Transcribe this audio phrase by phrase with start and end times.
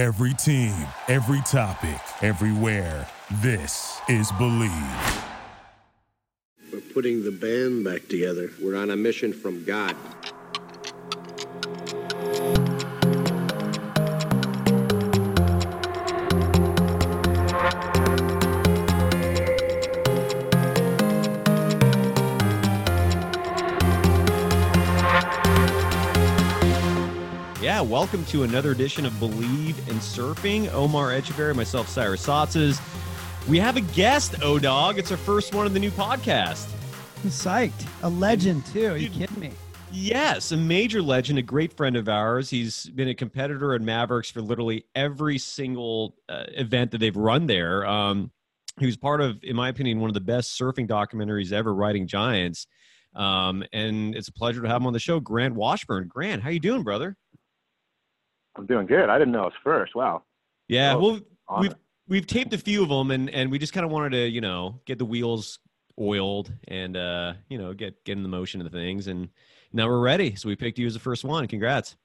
[0.00, 0.72] Every team,
[1.08, 3.06] every topic, everywhere.
[3.42, 4.72] This is Believe.
[6.72, 8.48] We're putting the band back together.
[8.62, 9.94] We're on a mission from God.
[27.90, 30.72] Welcome to another edition of Believe in Surfing.
[30.72, 32.80] Omar Echeverry, myself, Cyrus Satzes.
[33.48, 34.96] We have a guest, O Dog.
[34.96, 36.72] It's our first one of the new podcast.
[37.24, 37.88] I'm psyched.
[38.04, 38.92] A legend too.
[38.92, 39.50] Are you kidding me?
[39.90, 42.48] Yes, a major legend, a great friend of ours.
[42.48, 47.48] He's been a competitor at Mavericks for literally every single uh, event that they've run
[47.48, 47.84] there.
[47.84, 48.30] Um,
[48.78, 52.06] he was part of, in my opinion, one of the best surfing documentaries ever, Riding
[52.06, 52.68] Giants.
[53.16, 56.06] Um, and it's a pleasure to have him on the show, Grant Washburn.
[56.06, 57.16] Grant, how you doing, brother?
[58.56, 59.08] I'm doing good.
[59.08, 59.94] I didn't know it was first.
[59.94, 60.22] Wow.
[60.68, 61.60] Yeah, well, honor.
[61.62, 61.74] we've
[62.08, 64.40] we've taped a few of them, and and we just kind of wanted to, you
[64.40, 65.58] know, get the wheels
[65.98, 69.28] oiled and uh, you know, get get in the motion of the things, and
[69.72, 70.34] now we're ready.
[70.34, 71.46] So we picked you as the first one.
[71.46, 71.96] Congrats.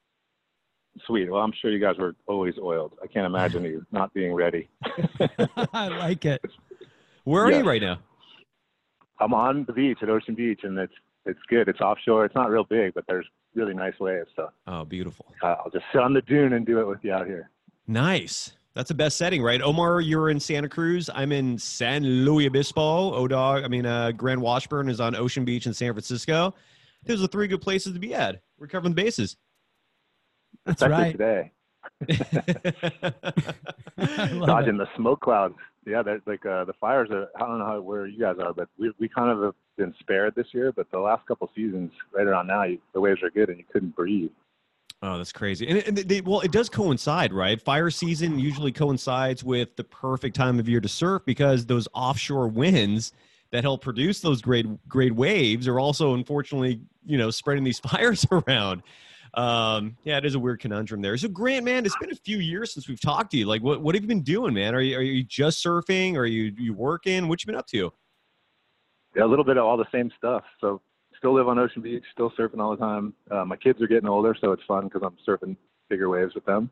[1.06, 1.30] Sweet.
[1.30, 2.94] Well, I'm sure you guys were always oiled.
[3.04, 4.70] I can't imagine you not being ready.
[5.74, 6.42] I like it.
[7.26, 7.60] Where are Yeah.
[7.60, 8.00] you right now?
[9.20, 10.94] I'm on the beach at Ocean Beach, and it's
[11.26, 11.68] it's good.
[11.68, 12.26] It's offshore.
[12.26, 14.30] It's not real big, but there's really nice waves.
[14.36, 15.26] So Oh, beautiful.
[15.42, 17.50] uh, I'll just sit on the dune and do it with you out here.
[17.88, 18.54] Nice.
[18.74, 19.62] That's the best setting, right?
[19.62, 21.10] Omar, you're in Santa Cruz.
[21.14, 23.14] I'm in San Luis Obispo.
[23.26, 26.54] Odog, I mean, uh, Grant Washburn is on Ocean Beach in San Francisco.
[27.06, 28.42] Those are three good places to be at.
[28.60, 29.38] We're covering the bases.
[30.66, 31.52] That's Especially right.
[32.10, 33.16] today,
[34.46, 34.78] dodging it.
[34.80, 35.56] the smoke clouds.
[35.86, 37.28] Yeah, there's like uh, the fires are.
[37.36, 39.94] I don't know how where you guys are, but we we kind of have been
[40.00, 40.72] spared this year.
[40.72, 43.66] But the last couple seasons, right around now, you, the waves are good and you
[43.72, 44.32] couldn't breathe.
[45.02, 45.68] Oh, that's crazy.
[45.68, 47.62] And, and they, well, it does coincide, right?
[47.62, 52.48] Fire season usually coincides with the perfect time of year to surf because those offshore
[52.48, 53.12] winds
[53.52, 58.26] that help produce those great great waves are also unfortunately, you know, spreading these fires
[58.32, 58.82] around.
[59.36, 61.18] Um, yeah, it is a weird conundrum there.
[61.18, 63.46] So Grant, man, it's been a few years since we've talked to you.
[63.46, 64.74] Like what what have you been doing, man?
[64.74, 66.16] Are you are you just surfing?
[66.16, 67.28] Are you you working?
[67.28, 67.92] What you been up to?
[69.16, 70.44] Yeah, a little bit of all the same stuff.
[70.62, 70.82] So
[71.18, 73.14] still live on Ocean Beach, still surfing all the time.
[73.30, 75.58] Uh, my kids are getting older, so it's fun because I'm surfing
[75.90, 76.70] bigger waves with them.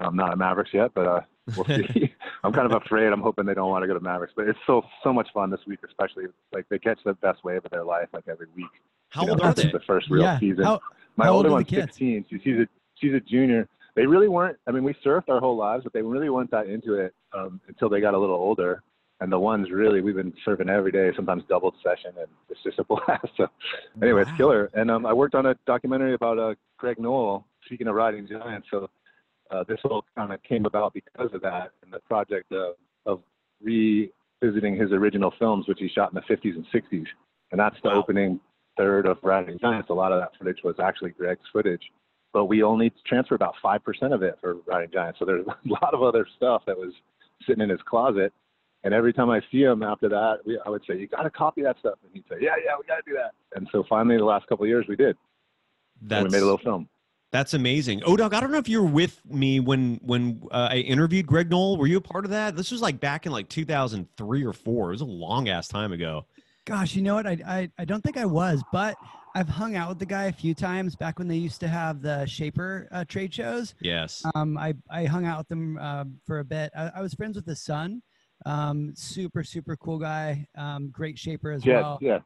[0.00, 1.20] I'm not at Mavericks yet, but uh,
[1.56, 2.12] we'll see.
[2.42, 3.12] I'm kind of afraid.
[3.12, 5.50] I'm hoping they don't want to go to Mavericks, but it's so so much fun
[5.50, 8.66] this week, especially like they catch the best wave of their life like every week.
[9.10, 9.70] How You know, old are they?
[9.70, 10.38] The first real yeah.
[10.38, 10.64] season.
[10.64, 10.80] How,
[11.16, 11.92] My how older one's kids?
[11.92, 12.26] 16.
[12.30, 13.68] She, she's a she's a junior.
[13.94, 14.58] They really weren't.
[14.66, 17.60] I mean, we surfed our whole lives, but they really weren't that into it um,
[17.68, 18.82] until they got a little older.
[19.20, 22.80] And the ones really, we've been surfing every day, sometimes doubled session, and it's just
[22.80, 23.28] a blast.
[23.36, 23.46] So,
[24.02, 24.70] anyway, it's killer.
[24.74, 28.66] And um, I worked on a documentary about uh, Greg Noll, Speaking of riding giants,
[28.70, 28.90] so
[29.50, 32.74] uh, this all kind of came about because of that and the project of,
[33.06, 33.22] of
[33.62, 37.06] revisiting his original films, which he shot in the 50s and 60s.
[37.52, 37.96] And that's the Wow.
[38.00, 38.40] opening
[38.76, 39.90] third of Riding Giants.
[39.90, 41.82] A lot of that footage was actually Greg's footage,
[42.32, 45.18] but we only transferred about 5% of it for Riding Giants.
[45.18, 46.92] So there's a lot of other stuff that was
[47.46, 48.32] sitting in his closet.
[48.82, 51.30] And every time I see him after that, we, I would say, "You got to
[51.30, 53.82] copy that stuff," and he'd say, "Yeah, yeah, we got to do that." And so
[53.88, 55.16] finally, the last couple of years, we did.
[56.02, 56.86] That's and we made a little film.
[57.34, 58.00] That's amazing.
[58.06, 61.26] Oh, Doug, I don't know if you were with me when when uh, I interviewed
[61.26, 61.78] Greg Noll.
[61.78, 62.54] Were you a part of that?
[62.54, 64.90] This was like back in like 2003 or four.
[64.90, 66.26] It was a long ass time ago.
[66.66, 67.26] Gosh, you know what?
[67.26, 68.96] I, I I don't think I was, but
[69.34, 72.00] I've hung out with the guy a few times back when they used to have
[72.00, 73.74] the Shaper uh, trade shows.
[73.82, 74.22] Yes.
[74.34, 76.70] Um, I I hung out with them uh, for a bit.
[76.76, 78.02] I, I was friends with his son.
[78.46, 80.46] Um, super super cool guy.
[80.56, 81.98] Um, great shaper as Yeah, well.
[82.00, 82.18] yeah.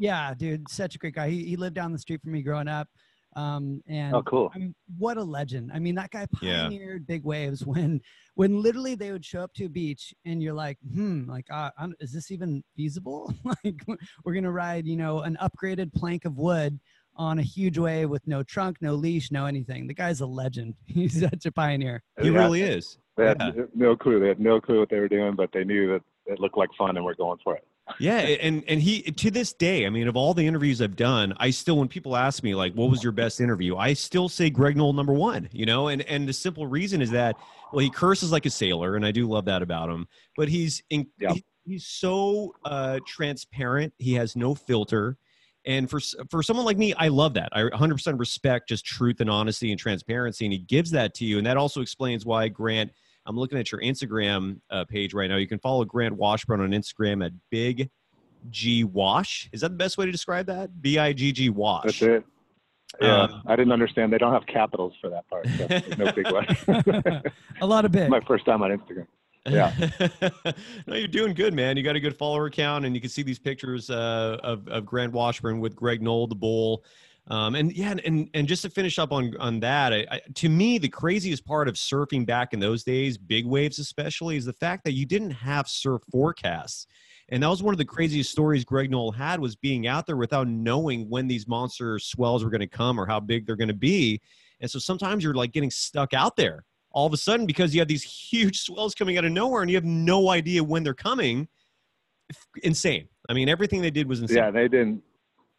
[0.00, 1.30] Yeah, dude, such a great guy.
[1.30, 2.88] He, he lived down the street from me growing up.
[3.36, 4.50] Um, and Oh, cool.
[4.54, 5.70] I mean, what a legend.
[5.72, 6.62] I mean, that guy Yeah.
[6.62, 8.00] pioneered big waves when,
[8.34, 11.70] when literally they would show up to a beach and you're like, hmm, like, uh,
[11.78, 13.32] I'm- is this even feasible?
[13.64, 13.76] like,
[14.24, 16.80] we're going to ride, you know, an upgraded plank of wood
[17.14, 19.86] on a huge wave with no trunk, no leash, no anything.
[19.86, 20.74] The guy's a legend.
[20.86, 22.02] He's such a pioneer.
[22.20, 22.38] He Yeah.
[22.38, 22.98] really is.
[23.18, 23.64] They had Yeah.
[23.74, 24.18] no clue.
[24.18, 26.70] They had no clue what they were doing, but they knew that it looked like
[26.76, 27.66] fun, and we're going for it.
[27.98, 31.34] Yeah, and and he to this day, I mean, of all the interviews I've done,
[31.38, 34.50] I still when people ask me like, "What was your best interview?" I still say
[34.50, 35.48] Greg Noll number one.
[35.52, 37.36] You know, and and the simple reason is that
[37.72, 40.08] well, he curses like a sailor, and I do love that about him.
[40.36, 41.34] But he's in, Yeah.
[41.34, 43.92] he- he's so uh, transparent.
[43.98, 45.16] He has no filter.
[45.64, 45.98] And for
[46.30, 47.48] for someone like me, I love that.
[47.52, 51.38] I 100% respect just truth and honesty and transparency, and he gives that to you.
[51.38, 52.92] And that also explains why Grant.
[53.26, 55.36] I'm looking at your Instagram uh, page right now.
[55.36, 57.90] You can follow Grant Washburn on Instagram at Big
[58.50, 59.48] G Wash.
[59.52, 60.80] Is that the best way to describe that?
[60.80, 61.84] B I G G Wash.
[61.84, 62.24] That's it.
[63.00, 64.12] Yeah, Um, I didn't understand.
[64.12, 65.46] They don't have capitals for that part.
[65.58, 65.66] So
[65.98, 67.22] no big one.
[67.60, 68.08] A lot of big.
[68.08, 69.06] My first time on Instagram.
[69.44, 69.72] Yeah.
[70.86, 71.76] no, you're doing good, man.
[71.76, 74.86] You got a good follower count, and you can see these pictures uh, of of
[74.86, 76.84] Grant Washburn with Greg Noll, the bull.
[77.28, 80.48] Um, and yeah, and and just to finish up on on that, I, I, to
[80.48, 84.52] me, the craziest part of surfing back in those days, big waves especially, is the
[84.52, 86.86] fact that you didn't have surf forecasts.
[87.28, 90.16] And that was one of the craziest stories Greg Noll had was being out there
[90.16, 93.66] without knowing when these monster swells were going to come or how big they're going
[93.66, 94.20] to be.
[94.60, 97.80] And so sometimes you're like getting stuck out there all of a sudden because you
[97.80, 100.94] have these huge swells coming out of nowhere and you have no idea when they're
[100.94, 101.48] coming.
[102.62, 103.08] Insane.
[103.28, 104.36] I mean, everything they did was insane.
[104.36, 105.02] Yeah, they didn't.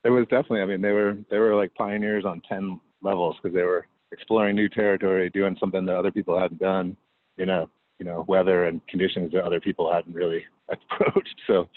[0.04, 0.62] It was definitely.
[0.62, 4.56] I mean, they were they were like pioneers on ten levels because they were exploring
[4.56, 6.96] new territory, doing something that other people hadn't done.
[7.38, 11.36] You know, you know, weather and conditions that other people hadn't really approached.
[11.48, 11.68] So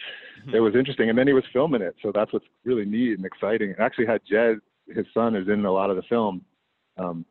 [0.47, 0.55] Mhm.
[0.55, 1.11] it was interesting.
[1.11, 3.71] And then he was filming it, so that's what's really neat and exciting.
[3.71, 4.59] And actually had Jed,
[4.89, 6.45] his son, is in a lot of the film.
[6.97, 7.25] Um,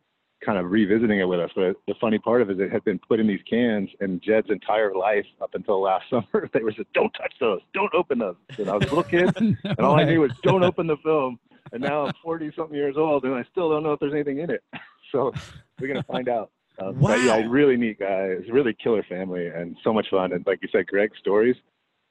[0.45, 1.49] kind of revisiting it with us.
[1.55, 4.21] But the funny part of it is it had been put in these cans, and
[4.21, 8.19] Jed's entire life up until last summer, they were said, "Don't touch those, don't open
[8.19, 9.31] those." And I was a little kid,
[9.63, 11.39] and all I knew was, "Don't open the film."
[11.71, 14.39] And now I'm 40 something years old, and I still don't know if there's anything
[14.39, 14.63] in it.
[15.11, 15.33] So
[15.81, 16.51] we're gonna find out.
[16.79, 17.47] Um, But yeah, Wow.
[17.49, 18.25] really neat guy.
[18.37, 20.33] It's a really killer family, and so much fun.
[20.33, 21.55] And like you said, Greg's stories.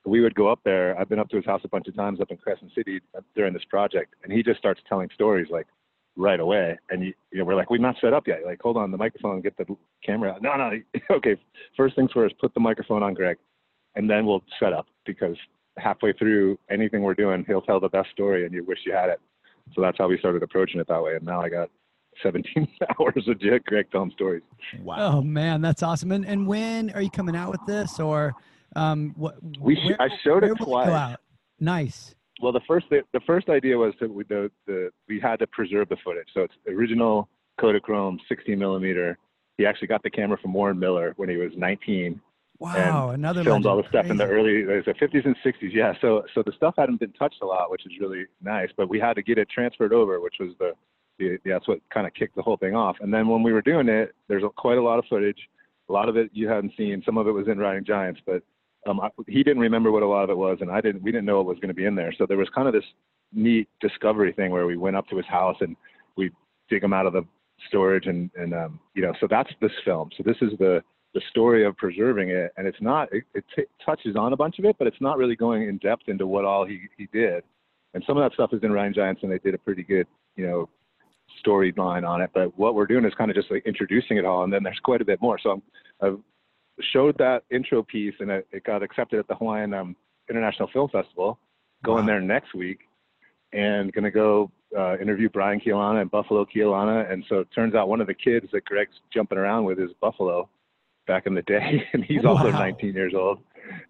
[0.05, 0.99] We would go up there.
[0.99, 3.01] I've been up to his house a bunch of times up in Crescent City
[3.37, 5.69] during this project, and he just starts telling stories like
[6.19, 6.77] right away.
[6.91, 8.41] And you, you know, we're like, we're not set up yet.
[8.45, 9.65] Like, hold on, the microphone, get the
[10.05, 10.43] camera out.
[10.43, 10.73] No, no.
[11.17, 11.37] okay,
[11.77, 13.39] first things first, put the microphone on Greg,
[13.95, 15.37] and then we'll set up because
[15.79, 19.09] halfway through anything we're doing, he'll tell the best story, and you wish you had
[19.09, 19.21] it.
[19.75, 21.15] So that's how we started approaching it that way.
[21.15, 21.71] And now I got
[22.23, 22.67] 17
[23.01, 24.43] hours of J- Greg telling stories.
[24.83, 24.97] Wow.
[24.99, 26.11] Oh man, that's awesome.
[26.11, 28.35] And and when are you coming out with this, or
[28.75, 29.37] um, what?
[29.61, 30.89] We sh- I showed where it will twice.
[30.89, 31.21] go out?
[31.61, 32.17] Nice.
[32.41, 35.47] Well, the first the, the first idea was that we the, the we had to
[35.47, 36.29] preserve the footage.
[36.35, 37.29] So it's original
[37.61, 39.19] Kodachrome 16 millimeter.
[39.57, 42.21] He actually got the camera from Warren Miller when he was 19.
[42.61, 43.93] Wow, another filmed all the legend.
[43.93, 45.73] stuff in the early the 50s and 60s.
[45.73, 48.69] Yeah, so so the stuff hadn't been touched a lot, which is really nice.
[48.77, 50.73] But we had to get it transferred over, which was the,
[51.19, 52.97] the that's what kind of kicked the whole thing off.
[53.01, 55.39] And then when we were doing it, there's a, quite a lot of footage.
[55.89, 57.03] A lot of it you hadn't seen.
[57.07, 58.43] Some of it was in Riding Giants, but
[58.87, 61.03] um, I, he didn't remember what a lot of it was, and I didn't.
[61.03, 62.13] We didn't know it was going to be in there.
[62.17, 62.85] So there was kind of this
[63.33, 65.77] neat discovery thing where we went up to his house and
[66.17, 66.31] we
[66.71, 67.23] dig him out of the
[67.69, 70.11] storage, and and um, you know, so that's this film.
[70.17, 70.83] So this is the
[71.15, 73.13] the story of preserving it, and it's not.
[73.13, 75.79] It, it t- touches on a bunch of it, but it's not really going in
[75.79, 77.43] depth into what all he he did.
[77.95, 80.07] And some of that stuff is in Riding Giants, and they did a pretty good,
[80.37, 80.69] you know,
[81.45, 82.31] storyline on it.
[82.35, 84.81] But what we're doing is kind of just like introducing it all, and then there's
[84.83, 85.39] quite a bit more.
[85.43, 85.63] So I'm,
[86.03, 86.19] I've
[86.93, 89.97] showed that intro piece, and it, it got accepted at the Hawaiian um,
[90.29, 91.39] International Film Festival.
[91.85, 92.07] Going Wow.
[92.07, 92.81] there next week,
[93.53, 97.11] and gonna go uh, interview Brian Keaulana and Buffalo Keaulana.
[97.11, 99.91] And so it turns out one of the kids that Greg's jumping around with is
[100.01, 100.49] Buffalo
[101.07, 103.41] back in the day, and he's also 19 years old.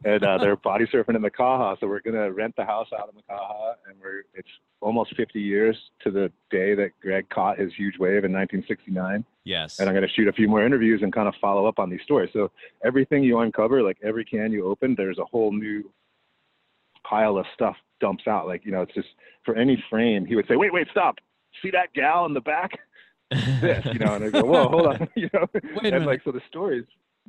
[0.04, 3.20] And uh, they're body surfing in Makaha, so we're gonna rent the house out in
[3.20, 4.48] Makaha, and we're it's
[4.80, 9.80] almost 50 years to the day that Greg caught his huge wave in 1969 Yes.
[9.80, 11.90] and I'm going to shoot a few more interviews and kind of follow up on
[11.90, 12.30] these stories.
[12.32, 12.52] So
[12.84, 15.90] everything you uncover, like every can you open, there's a whole new
[17.08, 18.46] pile of stuff dumps out.
[18.46, 19.08] Like you know, it's just
[19.44, 21.16] for any frame, he would say, "Wait, wait, stop!
[21.62, 22.72] See that gal in the back?
[23.60, 25.46] This, you know?" And I go, "Whoa, hold on," you know.
[25.54, 26.84] a and like so, the stories.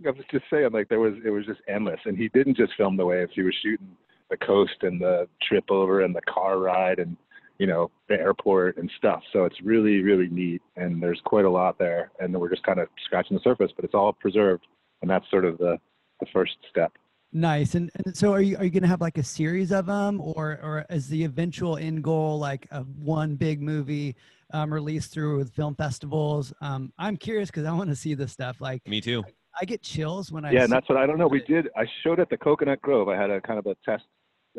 [0.06, 2.00] I was just saying, like there was, it was just endless.
[2.06, 3.96] And he didn't just film the waves; he was shooting
[4.29, 7.18] the coast and the trip over and the car ride and
[7.58, 9.22] you know the airport and stuff.
[9.34, 10.62] So it's really, really neat.
[10.77, 12.12] And there's quite a lot there.
[12.20, 14.65] And we're just kind of scratching the surface, but it's all preserved.
[15.01, 15.77] And that's sort of the
[16.20, 16.91] the first step.
[17.32, 17.75] Nice.
[17.75, 20.60] And, and so are you are you gonna have like a series of them, or
[20.63, 24.15] or is the eventual end goal like a one big movie
[24.51, 26.51] um, released through with film festivals?
[26.62, 28.62] Um, I'm curious because I want to see this stuff.
[28.62, 29.24] Like Me too.
[29.62, 31.28] I get chills when I yeah, and that's what I don't know.
[31.28, 31.70] We did.
[31.75, 33.10] I showed at the Coconut Grove.
[33.10, 34.04] I had a kind of a test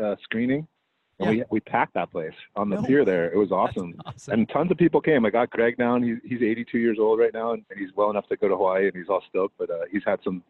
[0.02, 0.66] uh, screening,
[1.18, 3.04] and we we packed that place on the No pier way.
[3.06, 3.32] there.
[3.32, 3.94] It was awesome.
[4.04, 4.34] awesome.
[4.34, 5.24] And tons of people came.
[5.24, 6.02] I got Greg down.
[6.02, 8.56] He's he's 82 years old right now, and, and he's well enough to go to
[8.56, 9.54] Hawaii, and he's all stoked.
[9.58, 10.42] But uh, he's had some,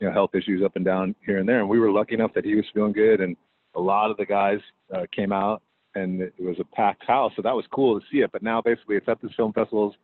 [0.00, 1.60] you know, health issues up and down here and there.
[1.60, 3.36] And we were lucky enough that he was feeling good, and
[3.74, 4.60] a lot of the guys
[4.94, 5.62] uh, came out,
[5.96, 7.32] and it was a packed house.
[7.36, 8.30] So that was cool to see it.
[8.32, 9.94] But now basically, it's at this film festivals.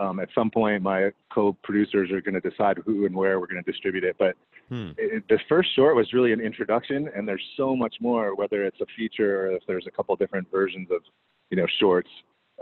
[0.00, 3.62] Um, at some point, my co-producers are going to decide who and where we're going
[3.62, 4.16] to distribute it.
[4.18, 4.34] But
[4.70, 4.90] Hmm.
[4.98, 8.36] it, the first short was really an introduction, and there's so much more.
[8.36, 11.02] Whether it's a feature or if there's a couple different versions of,
[11.50, 12.08] you know, shorts.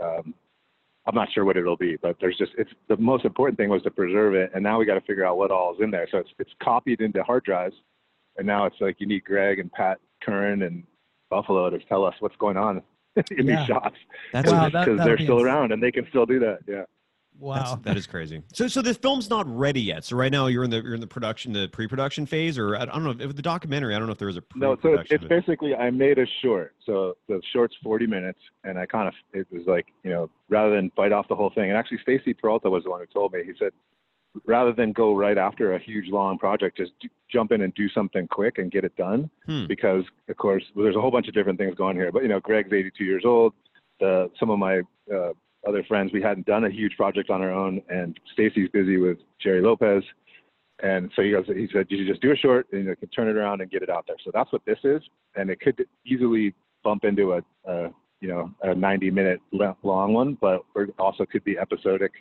[0.01, 0.33] Um,
[1.05, 3.83] I'm not sure what it'll be, but there's just it's the most important thing was
[3.83, 6.07] to preserve it, and now we got to figure out what all is in there.
[6.11, 7.75] So it's it's copied into hard drives,
[8.37, 10.83] and now it's like you need Greg and Pat Curren and
[11.29, 12.81] Buffalo to tell us what's going on
[13.37, 13.57] in Yeah.
[13.57, 13.95] these shots
[14.33, 16.59] Wow, because that- they're still ins- around and they can still do that.
[16.67, 16.83] Yeah.
[17.41, 17.79] That's, Wow.
[17.83, 18.43] that is crazy.
[18.53, 20.03] So, so the film's not ready yet.
[20.03, 22.85] So right now you're in the you're in the production, the pre-production phase, or I
[22.85, 23.95] don't know if the documentary.
[23.95, 26.25] I don't know if there was a No, so it's, it's basically I made a
[26.41, 26.73] short.
[26.85, 30.75] So the short's 40 minutes, and I kind of it was like you know rather
[30.75, 31.69] than bite off the whole thing.
[31.69, 33.43] And actually, Stacy Peralta was the one who told me.
[33.45, 33.71] He said
[34.45, 37.89] rather than go right after a huge long project, just j- jump in and do
[37.89, 39.29] something quick and get it done.
[39.45, 39.65] Hmm.
[39.67, 42.11] Because of course well, there's a whole bunch of different things going here.
[42.11, 43.53] But you know, Greg's 82 years old.
[43.99, 44.79] The some of my
[45.13, 45.31] uh,
[45.67, 49.17] other friends we hadn't done a huge project on our own, and Stacy's busy with
[49.41, 50.03] Gerry Lopez.
[50.81, 53.09] And so he goes, he said, you should just do a short and you can
[53.09, 54.15] turn it around and get it out there.
[54.23, 55.01] So that's what this is.
[55.35, 57.89] And it could easily bump into a, a
[58.21, 62.11] you know, a 90 minute long one, but it also could be episodic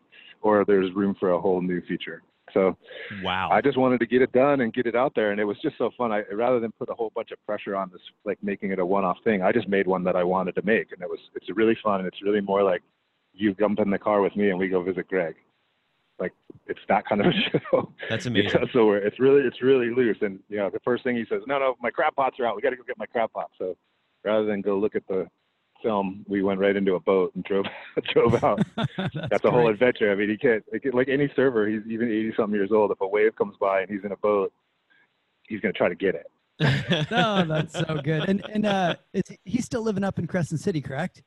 [0.43, 2.23] or there's room for a whole new feature.
[2.55, 2.77] So
[3.23, 3.51] wow.
[3.53, 5.33] I just wanted to get it done and get it out there.
[5.33, 6.13] And it was just so fun.
[6.13, 8.87] I rather than put a whole bunch of pressure on this, like making it a
[8.87, 10.93] one off thing, I just made one that I wanted to make.
[10.93, 12.01] And it was, it's really fun.
[12.01, 12.83] And it's really more like
[13.39, 15.35] you jump in the car with me and we go visit Greg.
[16.19, 16.33] Like
[16.67, 17.33] it's that kind of a
[17.73, 17.93] show.
[18.11, 18.61] That's You amazing.
[18.61, 21.25] know, so we're, it's really it's really loose, and you know the first thing he
[21.29, 22.57] says, no, no, my crab pots are out.
[22.57, 23.53] We got to go get my crab pots.
[23.57, 23.77] So
[24.25, 25.29] rather than go look at the
[25.81, 27.67] film, we went right into a boat and drove
[28.13, 28.61] drove out.
[28.77, 30.11] That's, That's a whole adventure.
[30.11, 31.69] I mean, he can't like, like any server.
[31.69, 32.91] He's even eighty something years old.
[32.91, 34.53] If a wave comes by and he's in a boat,
[35.45, 36.27] he's gonna try to get it.
[37.13, 38.29] No, that's so good.
[38.29, 41.23] And and uh, is he, he's still living up in Crescent City, correct?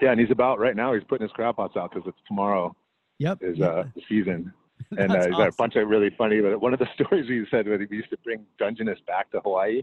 [0.00, 0.92] Yeah, and he's about right now.
[0.94, 2.74] He's putting his crab pots out because it's tomorrow
[3.18, 3.38] Yep.
[3.42, 3.66] is yeah.
[3.66, 4.52] uh, the season.
[4.98, 6.40] and uh, he's got a bunch of really funny.
[6.40, 9.40] But one of the stories he said was he used to bring Dungeness back to
[9.40, 9.82] Hawaii,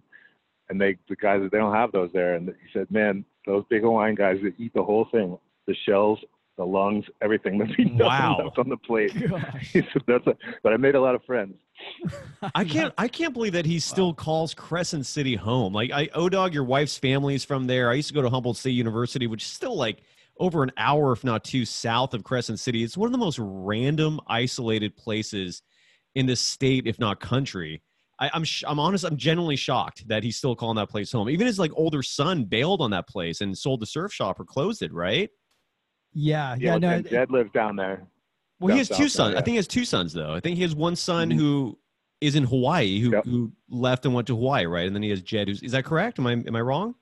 [0.69, 2.35] and they the guys they don't have those there.
[2.35, 6.19] And he said, man, those big Hawaiian guys that eat the whole thing, the shells,
[6.57, 7.57] the lungs, everything.
[7.57, 8.37] There'd be nothing Wow.
[8.43, 9.13] left on the plate.
[9.29, 9.69] Gosh.
[9.73, 11.55] He said, That's a, but I made a lot of friends.
[12.55, 15.73] I can't I can't believe that he still calls Crescent City home.
[15.73, 17.89] Like I oh, Odog, your wife's family is from there.
[17.89, 20.03] I used to go to Humboldt State University, which is still like
[20.37, 22.83] over an hour, if not two, south of Crescent City.
[22.83, 25.61] It's one of the most random, isolated places
[26.15, 27.81] in the state, if not country.
[28.19, 29.03] I, I'm sh- I'm honest.
[29.03, 31.29] I'm genuinely shocked that he's still calling that place home.
[31.29, 34.45] Even his like older son bailed on that place and sold the surf shop or
[34.45, 34.93] closed it.
[34.93, 35.29] Right?
[36.13, 38.03] Yeah, Yeah, yeah, no, and Jed lives down there.
[38.59, 39.33] Well, he has two sons.
[39.33, 39.41] I yeah.
[39.43, 40.33] think he has two sons though.
[40.33, 41.35] I think he has one son Mhm.
[41.35, 41.77] who
[42.19, 43.25] is in Hawaii who Yep.
[43.25, 44.85] who left and went to Hawaii, right?
[44.85, 45.47] And then he has Jed.
[45.47, 46.19] Who's is that correct?
[46.19, 46.93] Am I am I wrong?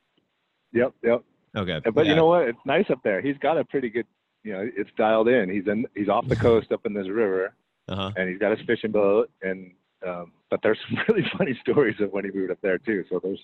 [0.74, 1.24] Yep, yep.
[1.56, 2.12] Okay, But yeah.
[2.12, 2.48] you know what?
[2.48, 3.22] It's nice up there.
[3.22, 4.06] He's got a pretty good.
[4.44, 5.50] You know, it's dialed in.
[5.50, 5.86] He's in.
[5.96, 7.54] He's off the coast up in this river.
[7.90, 8.12] uh-huh.
[8.16, 9.72] and he's got his fishing boat and
[10.08, 13.20] um but there's some really funny stories of when he moved up there too so
[13.24, 13.44] there's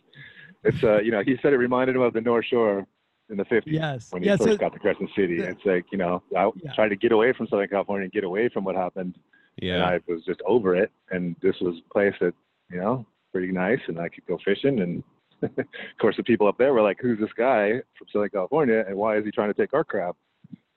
[0.63, 2.85] it's uh you know he said it reminded him of the north shore
[3.29, 4.37] in the 50s yes, when he yeah.
[4.37, 6.73] first So got to crescent city the- it's like you know i Yeah.
[6.73, 9.15] tried to get away from southern california and get away from what happened
[9.59, 9.85] and yeah.
[9.85, 12.33] i was just over it and this was a place that
[12.71, 15.03] you know pretty nice and i could go fishing and
[15.41, 15.51] of
[15.99, 19.17] course the people up there were like who's this guy from southern california and why
[19.17, 20.15] is he trying to take our crab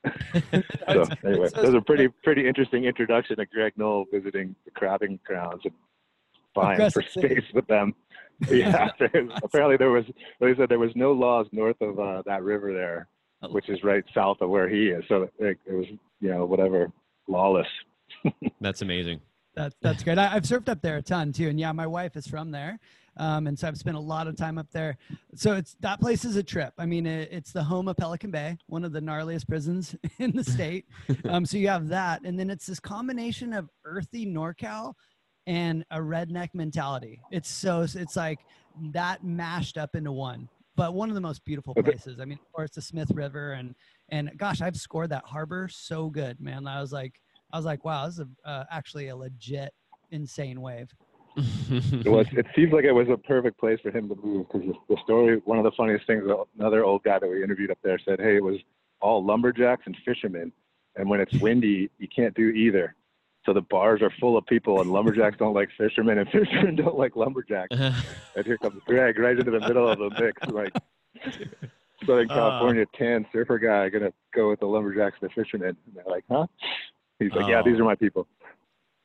[0.52, 4.71] so anyway, so it was a pretty pretty interesting introduction to Greg Noll visiting the
[4.71, 5.75] crabbing grounds and
[6.55, 7.95] vying for space with them.
[8.50, 8.88] Yeah,
[9.42, 10.04] apparently there was.
[10.40, 13.09] Like I said, there was no laws north of uh, that river there,
[13.42, 13.50] Oh.
[13.52, 15.04] which is right south of where he is.
[15.09, 15.87] So it, it was,
[16.21, 16.90] you know, whatever,
[17.28, 17.68] lawless.
[18.61, 19.21] That's amazing.
[19.54, 20.18] That's that's great.
[20.18, 22.78] I, I've surfed up there a ton too, and yeah, my wife is from there,
[23.16, 24.97] um, and so I've spent a lot of time up there.
[25.35, 26.75] So it's that place is a trip.
[26.78, 30.30] I mean, it, it's the home of Pelican Bay, one of the gnarliest prisons in
[30.30, 30.87] the state.
[31.25, 34.95] Um, so you have that, and then it's this combination of earthy NorCal
[35.49, 37.21] and a redneck mentality.
[37.33, 38.38] It's so it's like
[38.93, 40.49] that mashed up into one.
[40.76, 42.21] But one of the most beautiful places.
[42.21, 43.75] I mean, of course, the Smith River, and
[44.11, 46.69] and gosh, I've scored that harbor so good, man.
[46.69, 47.21] I was like.
[47.50, 49.73] I was like, wow, this is a, uh, actually a legit
[50.11, 50.95] insane wave.
[51.71, 52.26] It was.
[52.33, 55.40] It seems like it was a perfect place for him to move because the story.
[55.47, 56.25] One of the funniest things.
[56.59, 58.57] Another old guy that we interviewed up there said, "Hey, it was
[59.00, 60.52] all lumberjacks and fishermen,
[60.97, 62.95] and when it's windy, you can't do either."
[63.49, 66.99] So the bars are full of people, and lumberjacks don't like fishermen, and fishermen don't
[66.99, 67.75] like lumberjacks.
[67.75, 70.71] And here comes Greg right into the middle of the mix, like
[72.07, 72.35] Southern Uh.
[72.35, 75.69] California tan surfer guy gonna go with the lumberjacks and the fishermen.
[75.87, 76.47] And they're like, huh?
[77.19, 77.62] He's like, yeah, Oh.
[77.64, 78.28] these are my people.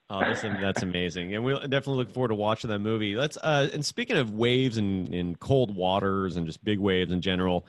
[0.09, 3.15] Oh, that's, that's amazing, and we'll definitely look forward to watching that movie.
[3.15, 3.37] Let's.
[3.37, 7.65] Uh, and speaking of waves and, and cold waters and just big waves in general,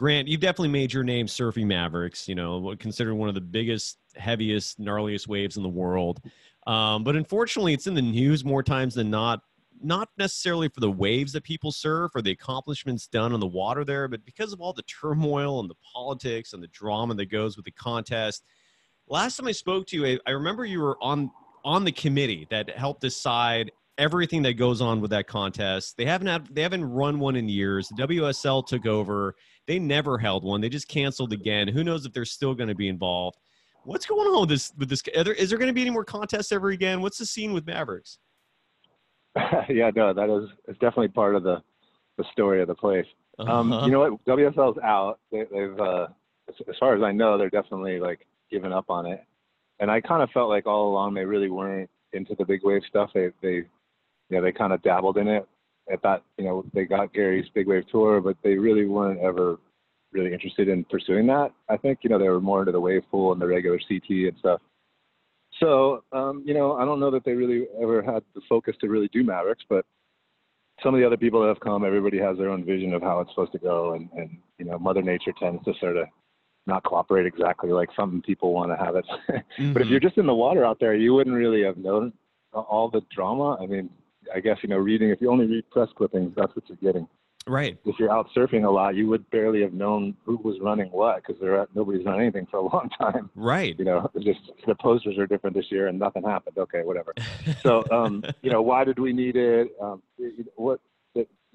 [0.00, 2.26] Grant, you've definitely made your name surfing Mavericks.
[2.26, 6.22] You know, considered one of the biggest, heaviest, gnarliest waves in the world.
[6.66, 9.42] Um, but unfortunately, it's in the news more times than not.
[9.82, 13.84] Not necessarily for the waves that people surf or the accomplishments done on the water
[13.84, 17.56] there, but because of all the turmoil and the politics and the drama that goes
[17.56, 18.42] with the contest.
[19.06, 21.30] Last time I spoke to you, I, I remember you were on
[21.62, 25.96] on the committee that helped decide everything that goes on with that contest.
[25.96, 27.88] They haven't had they haven't run one in years.
[27.88, 29.34] The WSL took over.
[29.66, 30.60] They never held one.
[30.60, 31.68] They just canceled again.
[31.68, 33.38] Who knows if they're still going to be involved?
[33.84, 34.72] What's going on with this?
[34.76, 37.00] With this, there, is there going to be any more contests ever again?
[37.00, 38.18] What's the scene with Mavericks?
[39.68, 41.62] yeah, no, that is it's definitely part of the
[42.18, 43.06] the story of the place.
[43.38, 43.86] Um, Uh-huh.
[43.86, 44.24] you know what?
[44.26, 45.18] WSL's out.
[45.32, 46.08] They, they've, uh,
[46.48, 49.24] as, as far as I know, they're definitely like given up on it.
[49.78, 52.82] And I kind of felt like all along they really weren't into the big wave
[52.88, 53.10] stuff.
[53.14, 53.62] They, they,
[54.30, 55.46] you know, they kind of dabbled in it.
[55.92, 59.58] At that, you know, they got Gary's big wave tour, but they really weren't ever
[60.12, 61.52] really interested in pursuing that.
[61.68, 64.08] I think, you know, they were more into the wave pool and the regular CT
[64.08, 64.60] and stuff.
[65.58, 68.88] So, um, you know, I don't know that they really ever had the focus to
[68.88, 69.84] really do Mavericks, but
[70.82, 73.20] some of the other people that have come, everybody has their own vision of how
[73.20, 76.06] it's supposed to go, and and you know, Mother Nature tends to sort of
[76.66, 79.04] not cooperate exactly like some people want to have it.
[79.74, 79.90] but if Mhm.
[79.90, 82.12] you're just in the water out there, you wouldn't really have known
[82.52, 83.58] all the drama.
[83.60, 83.90] I mean,
[84.34, 87.08] I guess you know, reading if you only read press clippings, that's what you're getting.
[87.46, 90.88] right, If you're out surfing a lot, you would barely have known who was running
[90.88, 93.30] what because there nobody's run anything for a long time.
[93.34, 93.78] right.
[93.78, 96.58] You know, just the posters are different this year and nothing happened.
[96.58, 97.14] Okay, whatever
[97.62, 100.02] so um, you know why did we need it um,
[100.56, 100.80] what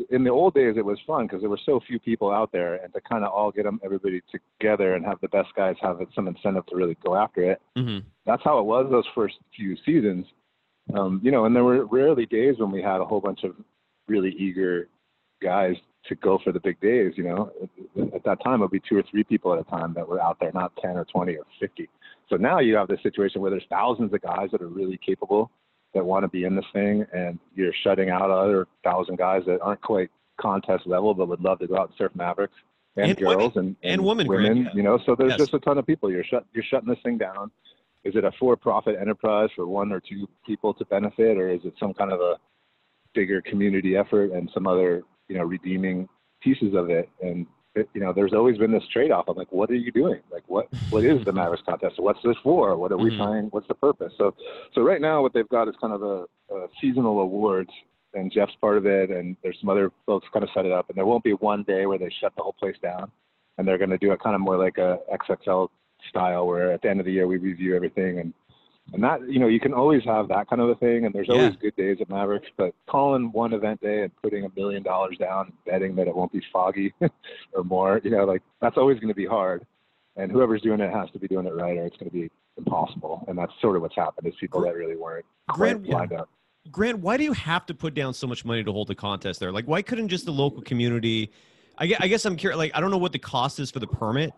[0.10, 2.76] in the old days it was fun because there were so few people out there
[2.76, 4.22] and to kind of all get them everybody
[4.60, 8.00] together and have the best guys have some incentive to really go after it hmm
[8.26, 10.26] that's how it was those first few seasons
[10.94, 13.56] um, you know and there were rarely days when we had a whole bunch of
[14.08, 14.88] really eager
[15.42, 15.76] guys
[16.08, 17.52] to go for the big days you know
[18.14, 20.22] at that time it would be two or three people at a time that were
[20.22, 21.90] out there not 10 or 20 or 50
[22.30, 25.50] so now you have this situation where there's thousands of guys that are really capable
[25.94, 29.62] that want to be in this thing, and you're shutting out other thousand guys that
[29.62, 30.10] aren't quite
[30.42, 32.54] contest level but would love to go out and surf Mavericks
[32.98, 33.38] and, And women.
[33.40, 34.58] girls and, And women, women.
[34.64, 34.70] yeah.
[34.74, 35.38] You know, so there's Yes.
[35.40, 36.12] just a ton of people.
[36.12, 36.46] You're shut.
[36.54, 37.50] You're shutting this thing down.
[38.06, 41.74] Is it a for-profit enterprise for one or two people to benefit, or is it
[41.80, 42.36] some kind of a
[43.16, 46.08] bigger community effort and some other you know redeeming
[46.42, 47.10] pieces of it?
[47.22, 49.26] And it, you know, there's always been this trade-off.
[49.28, 50.22] I'm like, what are you doing?
[50.32, 51.96] Like, what what is the Mavericks contest?
[51.98, 52.78] What's this for?
[52.78, 53.18] What are we Mhm.
[53.18, 53.46] trying?
[53.48, 54.14] What's the purpose?
[54.18, 54.36] So,
[54.74, 57.72] so right now, what they've got is kind of a, a seasonal awards,
[58.14, 60.90] and Jeff's part of it, and there's some other folks kind of set it up,
[60.90, 63.12] and there won't be one day where they shut the whole place down,
[63.58, 65.70] and they're going to do it kind of more like a XXL
[66.10, 68.34] style, where at the end of the year we review everything and
[68.94, 71.28] and that you know you can always have that kind of a thing and there's
[71.28, 71.36] Yeah.
[71.36, 75.18] always good days at mavericks but calling one event day and putting a million dollars
[75.18, 76.94] down betting that it won't be foggy
[77.54, 79.66] or more you know like that's always going to be hard
[80.18, 82.30] and whoever's doing it has to be doing it right or it's going to be
[82.58, 86.14] impossible and that's sort of what's happened is people that really weren't quite Grant, lined
[86.14, 86.30] up
[86.72, 89.40] Grant, why do you have to put down so much money to hold the contest
[89.40, 89.52] there?
[89.52, 91.32] Like, why couldn't just the local community?
[91.78, 92.58] I guess, I guess I'm curious.
[92.58, 94.34] Like, I don't know what the cost is for the permit,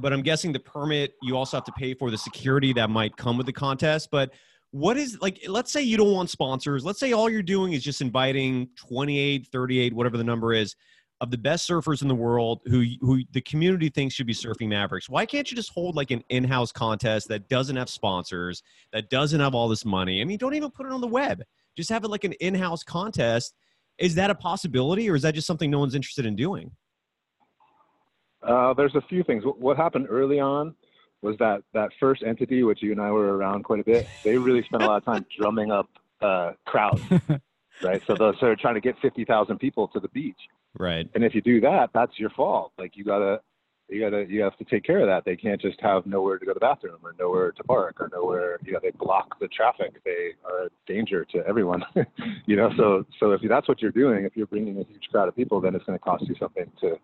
[0.00, 3.16] but I'm guessing the permit you also have to pay for the security that might
[3.16, 4.08] come with the contest.
[4.10, 4.30] But
[4.70, 5.40] what is like?
[5.48, 6.84] Let's say you don't want sponsors.
[6.84, 10.76] Let's say all you're doing is just inviting 28, 38, whatever the number is,
[11.20, 14.68] of the best surfers in the world who who the community thinks should be surfing
[14.68, 15.08] Mavericks.
[15.08, 19.40] Why can't you just hold like an in-house contest that doesn't have sponsors, that doesn't
[19.40, 20.20] have all this money?
[20.20, 21.42] I mean, don't even put it on the web.
[21.76, 23.54] Just have it like an in-house contest.
[23.98, 26.70] Is that a possibility, or is that just something no one's interested in doing?
[28.42, 29.44] Uh, there's a few things.
[29.44, 30.74] What- happened early on
[31.22, 34.38] was that that first entity, which you and I were around quite a bit, they
[34.38, 35.88] really spent a lot of time drumming up
[36.20, 37.02] uh, crowds,
[37.82, 38.02] right?
[38.06, 40.38] So those are trying to get 50,000 people to the beach.
[40.78, 41.08] Right.
[41.14, 42.72] And if you do that, that's your fault.
[42.78, 43.40] Like you gotta,
[43.88, 45.24] you gotta, you have to take care of that.
[45.24, 48.10] They can't just have nowhere to go to the bathroom or nowhere to park or
[48.12, 48.58] nowhere.
[48.62, 50.02] You know, they block the traffic.
[50.04, 51.82] They are a danger to everyone.
[52.46, 55.28] you know, so so if that's what you're doing, if you're bringing a huge crowd
[55.28, 56.98] of people, then it's going to cost you something to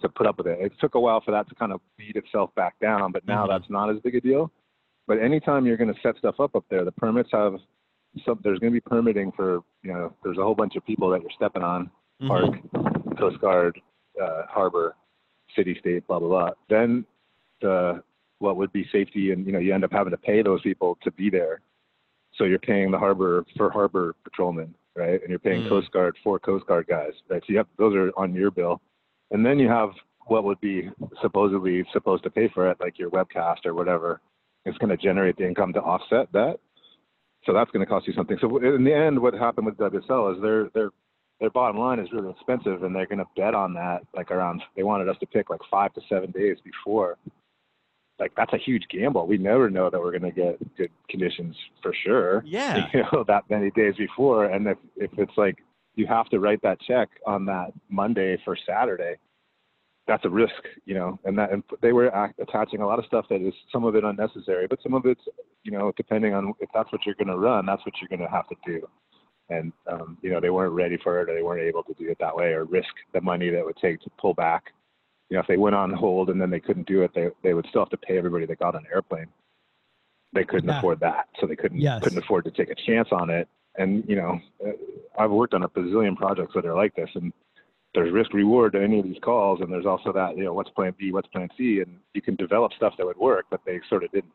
[0.00, 0.58] to put up with it.
[0.60, 3.44] It took a while for that to kind of beat itself back down, but now
[3.46, 3.48] Mhm.
[3.50, 4.50] that's not as big a deal.
[5.06, 7.56] But anytime you're going to set stuff up up there, the permits have
[8.24, 8.40] some.
[8.42, 10.14] There's going to be permitting for you know.
[10.24, 11.90] There's a whole bunch of people that you're stepping on
[12.22, 12.28] Mhm.
[12.28, 13.80] park, Coast Guard,
[14.20, 14.94] uh, harbor,
[15.56, 16.50] city, state, blah blah blah.
[16.68, 17.04] Then
[17.60, 18.02] the
[18.38, 20.98] what would be safety, and you know, you end up having to pay those people
[21.02, 21.60] to be there.
[22.36, 25.20] So you're paying the harbor for harbor patrolmen, right?
[25.20, 25.68] And you're paying Mm.
[25.68, 27.42] Coast Guard for Coast Guard guys, right?
[27.42, 28.80] So you have those are on your bill,
[29.30, 29.90] and then you have
[30.26, 30.88] what would be
[31.20, 34.20] supposedly supposed to pay for it, like your webcast or whatever.
[34.64, 36.60] It's going to generate the income to offset that.
[37.44, 38.36] So that's going to cost you something.
[38.40, 40.90] So in the end, what happened with WSL is their their
[41.40, 44.02] their bottom line is really expensive, and they're going to bet on that.
[44.14, 47.16] Like around, they wanted us to pick like five to seven days before.
[48.18, 49.26] Like that's a huge gamble.
[49.26, 52.42] We never know that we're going to get good conditions for sure.
[52.46, 52.86] Yeah.
[52.92, 55.56] You know that many days before, and if if it's like
[55.94, 59.16] you have to write that check on that Monday for Saturday,
[60.06, 61.18] that's a risk, you know.
[61.24, 63.96] And that and they were act, attaching a lot of stuff that is some of
[63.96, 65.22] it unnecessary, but some of it's,
[65.62, 68.28] you know, depending on if that's what you're going to run, that's what you're going
[68.28, 68.86] to have to do.
[69.50, 72.08] And um, you know they weren't ready for it or they weren't able to do
[72.08, 74.72] it that way or risk the money that it would take to pull back.
[75.28, 77.54] You know, if they went on hold and then they couldn't do it, they they
[77.54, 79.26] would still have to pay everybody that got on an airplane.
[80.32, 80.78] They couldn't Yeah.
[80.78, 82.02] afford that, so they couldn't Yes.
[82.02, 83.48] couldn't afford to take a chance on it.
[83.76, 84.72] And you know, uh,
[85.18, 87.32] I've worked on a bazillion projects that are like this, and
[87.94, 90.70] there's risk reward to any of these calls, and there's also that you know what's
[90.70, 93.80] plan B, what's plan C, and you can develop stuff that would work, but they
[93.88, 94.32] sort of didn't.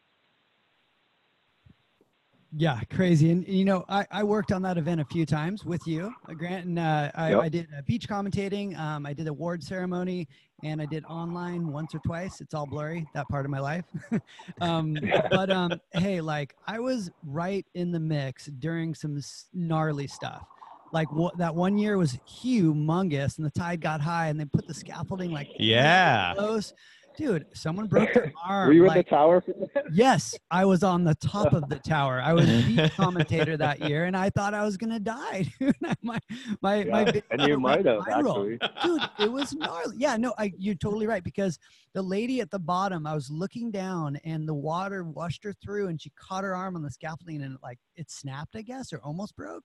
[2.58, 3.32] Yeah, crazy.
[3.32, 6.34] And you know, I, I worked on that event a few times with you, uh,
[6.34, 7.40] Grant, and uh, I, Yep.
[7.42, 8.78] I did uh, beach commentating.
[8.80, 10.28] Um, I did award ceremony,
[10.64, 12.40] and I did online once or twice.
[12.40, 13.86] It's all blurry that part of my life.
[14.62, 19.20] um, but um, hey, like I was right in the mix during some
[19.54, 20.46] gnarly stuff.
[20.92, 24.66] Like what that one year was humongous, and the tide got high, and they put
[24.66, 26.36] the scaffolding like Yeah.
[26.36, 26.74] close.
[27.18, 28.68] Dude, someone broke their arm.
[28.68, 29.44] Were you like, the tower?
[29.92, 32.22] Yes, I was on the top of the tower.
[32.22, 35.46] I was the commentator that year, and I thought I was gonna die.
[35.60, 36.20] Dude, my
[36.62, 38.58] my my Yeah, video and you might have viral.
[38.60, 38.60] actually.
[38.84, 39.96] Dude, it was gnarly.
[39.98, 41.58] Yeah, no, I, you're totally right because
[41.94, 45.88] the lady at the bottom, I was looking down, and the water washed her through,
[45.88, 48.92] and she caught her arm on the scaffolding, and it, like it snapped, I guess,
[48.92, 49.64] or almost broke.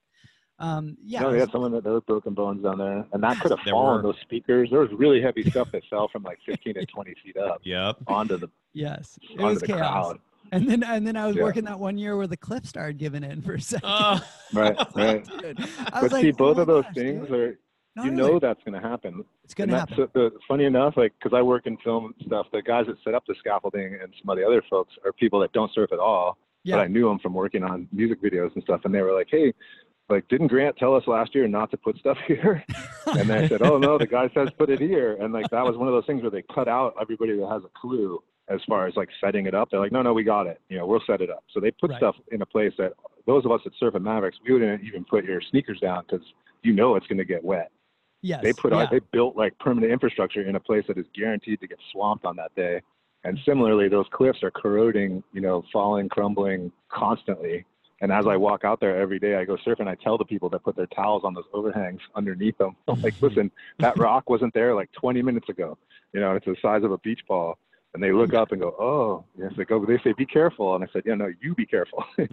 [0.60, 3.22] Um, yeah, no, it they had someone that there was broken bones down there, and
[3.22, 4.02] that could have There fallen.
[4.04, 4.12] were.
[4.12, 7.36] Those speakers, there was really heavy stuff that fell from like 15 to 20 feet
[7.38, 7.96] up Yep.
[8.06, 9.78] onto the yes, it was the chaos.
[10.08, 10.18] crowd.
[10.52, 11.44] And then and then I was Yeah.
[11.44, 13.88] working that one year where the cliff started giving in for a second.
[13.90, 14.20] Oh.
[14.52, 15.24] Right, right.
[15.24, 15.60] Dude,
[15.92, 17.46] I was But like, see, "Oh both my of those gosh, things dude." are
[18.04, 18.16] you Gnarly.
[18.32, 19.24] know that's going to happen.
[19.44, 19.96] it's gonna happen.
[19.98, 23.14] that's the, funny enough, like because I work in film stuff, the guys that set
[23.14, 25.98] up the scaffolding and some of the other folks are people that don't surf at
[25.98, 26.36] all.
[26.64, 26.76] Yeah.
[26.76, 29.28] But I knew them from working on music videos and stuff, and they were like,
[29.30, 29.52] "Hey,
[30.10, 32.64] like, didn't Grant tell us last year not to put stuff here?"
[33.06, 35.76] and they said, "Oh no, the guy says put it here." And like that was
[35.76, 38.86] one of those things where they cut out everybody that has a clue as far
[38.86, 39.70] as like setting it up.
[39.70, 40.60] They're like, "No, no, we got it.
[40.68, 41.98] You know, we'll set it up." So they put Right.
[41.98, 42.92] stuff in a place that
[43.26, 46.26] those of us that surf at Mavericks, we wouldn't even put your sneakers down because
[46.62, 47.70] you know it's going to get wet
[48.22, 48.40] yes.
[48.42, 48.86] they put yeah.
[48.90, 52.36] they built like permanent infrastructure in a place that is guaranteed to get swamped on
[52.36, 52.80] that day.
[53.24, 57.66] And similarly, those cliffs are corroding, you know, falling, crumbling constantly.
[58.00, 58.42] And as I mm-hmm.
[58.42, 59.86] walk out there every day, I go surfing.
[59.86, 63.14] I tell the people that put their towels on those overhangs underneath them, I'm like,
[63.14, 63.26] mm-hmm.
[63.26, 65.76] listen, that rock wasn't there like 20 minutes ago.
[66.12, 67.58] You know, it's the size of a beach ball.
[67.92, 69.52] And they look up and go, oh, yes.
[69.56, 70.76] They go, they say, be careful.
[70.76, 72.04] And I said, yeah, no, you be careful.
[72.18, 72.28] you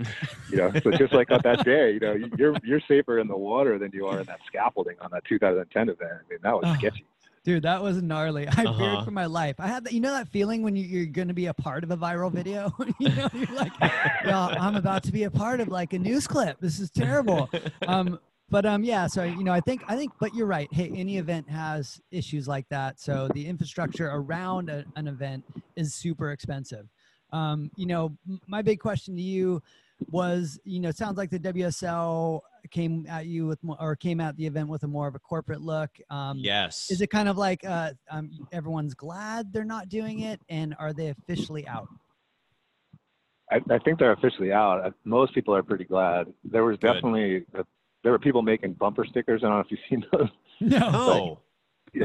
[0.51, 3.80] know, so just like on that day, you know, you're you're safer in the water
[3.80, 5.99] than you are in that scaffolding on that 2010 event.
[6.12, 6.75] I mean, that was Oh.
[6.75, 7.06] sketchy.
[7.47, 8.45] Dude, that was gnarly.
[8.57, 8.77] I Uh-huh.
[8.77, 9.55] feared for my life.
[9.57, 11.86] I had that, you know, that feeling when you, you're going to be a part
[11.86, 12.73] of a viral video.
[12.99, 16.27] you know, you're like, yeah, I'm about to be a part of like a news
[16.27, 16.57] clip.
[16.60, 17.49] This is terrible.
[17.88, 19.07] Um, but um, yeah.
[19.07, 20.67] So you know, I think I think, but you're right.
[20.73, 22.99] Hey, any event has issues like that.
[22.99, 25.45] So the infrastructure around a, an event
[25.77, 26.88] is super expensive.
[27.31, 29.62] Um, you know, m- my big question to you
[30.12, 34.19] was, you know, it sounds like the WSL came at you with more, or came
[34.21, 35.89] at the event with a more of a corporate look.
[36.10, 36.89] Um, Yes.
[36.89, 40.93] is it kind of like uh, um, everyone's glad they're not doing it, and are
[40.93, 41.88] they officially out?
[43.51, 44.86] I, I think they're officially out.
[44.86, 46.27] Uh, Most people are pretty glad.
[46.43, 46.93] There was Good.
[46.93, 47.63] definitely uh,
[48.03, 49.41] there were people making bumper stickers.
[49.43, 50.30] I don't know if you've seen those,
[50.62, 50.89] No.
[50.93, 51.39] oh.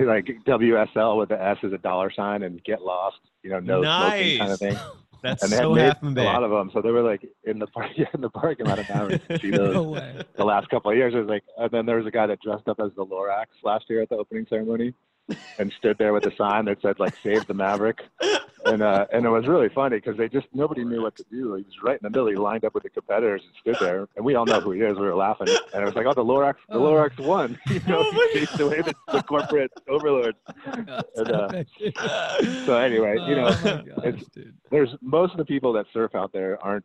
[0.04, 3.82] like WSL with the S as a dollar sign and get lost, you know, no
[3.82, 4.76] smoking kind of thing.
[5.22, 6.70] That's And they had made a lot of them.
[6.72, 9.24] So they were like in the park, yeah, in the parking lot of Mavericks.
[9.30, 10.22] You see those No way.
[10.36, 11.14] the last couple of years.
[11.14, 13.46] It was like, and then there was a guy that dressed up as the Lorax
[13.62, 14.94] last year at the opening ceremony,
[15.58, 18.00] and stood there with a sign that said like "Save the Maverick,"
[18.66, 21.54] and uh, and it was really funny because they just nobody knew what to do.
[21.54, 22.28] He was right in the middle.
[22.28, 24.80] He lined up with the competitors and stood there, and we all know who he
[24.80, 24.96] is.
[24.96, 26.80] We were laughing, and it was like, "Oh, the Lorax, the Oh.
[26.82, 30.38] Lorax won!" You know, Oh he chased away the, the corporate overlords.
[30.86, 31.64] That's And, uh.
[32.66, 34.22] So anyway, you know, Oh gosh,
[34.70, 36.84] there's most of the people that surf out there aren't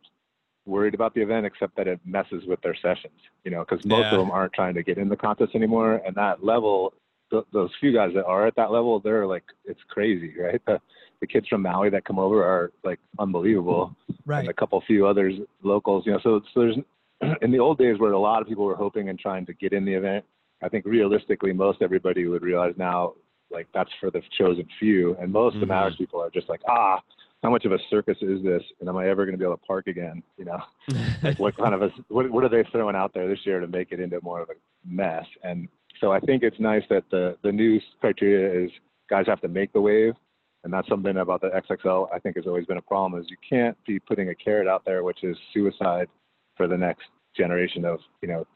[0.66, 4.04] worried about the event except that it messes with their sessions you know because most
[4.04, 4.12] Yeah.
[4.12, 6.92] of them aren't trying to get in the contest anymore and that level
[7.30, 10.78] th- those few guys that are at that level they're like it's crazy right the,
[11.20, 13.94] the kids from maui that come over are like unbelievable.
[14.26, 14.40] Right.
[14.40, 16.76] and a couple few others locals you know so, so there's
[17.42, 19.72] in the old days where a lot of people were hoping and trying to get
[19.72, 20.24] in the event
[20.62, 23.14] i think realistically most everybody would realize now
[23.50, 25.16] like that's for the chosen few.
[25.18, 25.70] And most of the Mhm.
[25.70, 27.00] Mavericks people are just like ah
[27.42, 28.62] how much of a circus is this?
[28.80, 30.22] And am i ever going to be able to park again?
[30.36, 30.60] You know?
[31.22, 33.66] Like what kind of a what, what are they throwing out there this year to
[33.66, 34.54] make it into more of a
[34.86, 35.24] mess?
[35.44, 38.70] And so i think it's nice that the the new criteria is
[39.08, 40.12] guys have to make the wave
[40.64, 43.36] and that's something about the xxl i think has always been a problem is you
[43.48, 46.08] can't be putting a carrot out there which is suicide
[46.56, 47.04] for the next
[47.36, 48.46] generation of you know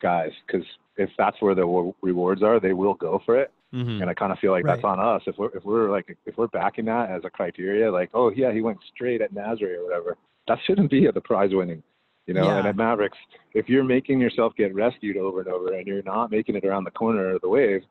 [0.00, 4.00] guys because if that's where the wa- rewards are they will go for it Mhm.
[4.00, 5.22] and I kind of feel like that's on us.
[5.28, 8.50] If we're if we're like if we're backing that as a criteria, like oh yeah,
[8.50, 10.16] he went straight at Nazare or whatever,
[10.48, 11.80] that shouldn't be at the prize winning
[12.26, 12.70] You know, and Yeah.
[12.70, 13.16] at Mavericks,
[13.54, 16.82] if you're making yourself get rescued over and over and you're not making it around
[16.82, 17.84] the corner of the wave,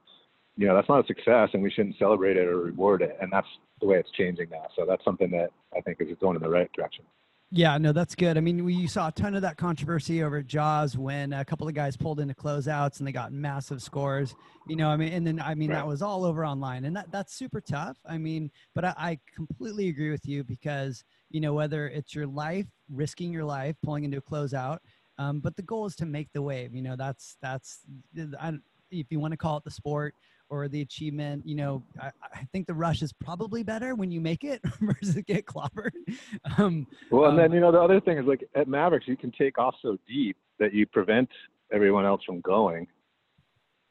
[0.60, 3.18] you know, that's not a success and we shouldn't celebrate it or reward it.
[3.22, 3.48] And that's
[3.80, 4.66] the way it's changing now.
[4.76, 7.06] So that's something that I think is going in the right direction.
[7.50, 8.38] Yeah, no, that's good.
[8.38, 11.68] I mean, we you saw a ton of that controversy over Jaws when a couple
[11.68, 14.36] of guys pulled into closeouts and they got massive scores.
[14.68, 17.12] You know, I mean, and then I mean that was all over online, and that
[17.12, 17.98] that's super tough.
[18.06, 22.28] I mean, but I, I completely agree with you because you know whether it's your
[22.28, 24.78] life, risking your life, pulling into a closeout,
[25.18, 26.76] um, but the goal is to make the wave.
[26.76, 27.80] You know, that's that's
[28.40, 28.60] I,
[28.92, 30.14] if you want to call it the sport
[30.50, 31.46] or the achievement.
[31.46, 35.16] You know, I, I think the rush is probably better when you make it versus
[35.26, 35.92] get clobbered.
[36.58, 39.18] Um, Well, and Um, then, you know, the other thing is like at Mavericks, you
[39.18, 41.30] can take off so deep that you prevent
[41.72, 42.88] everyone else from going.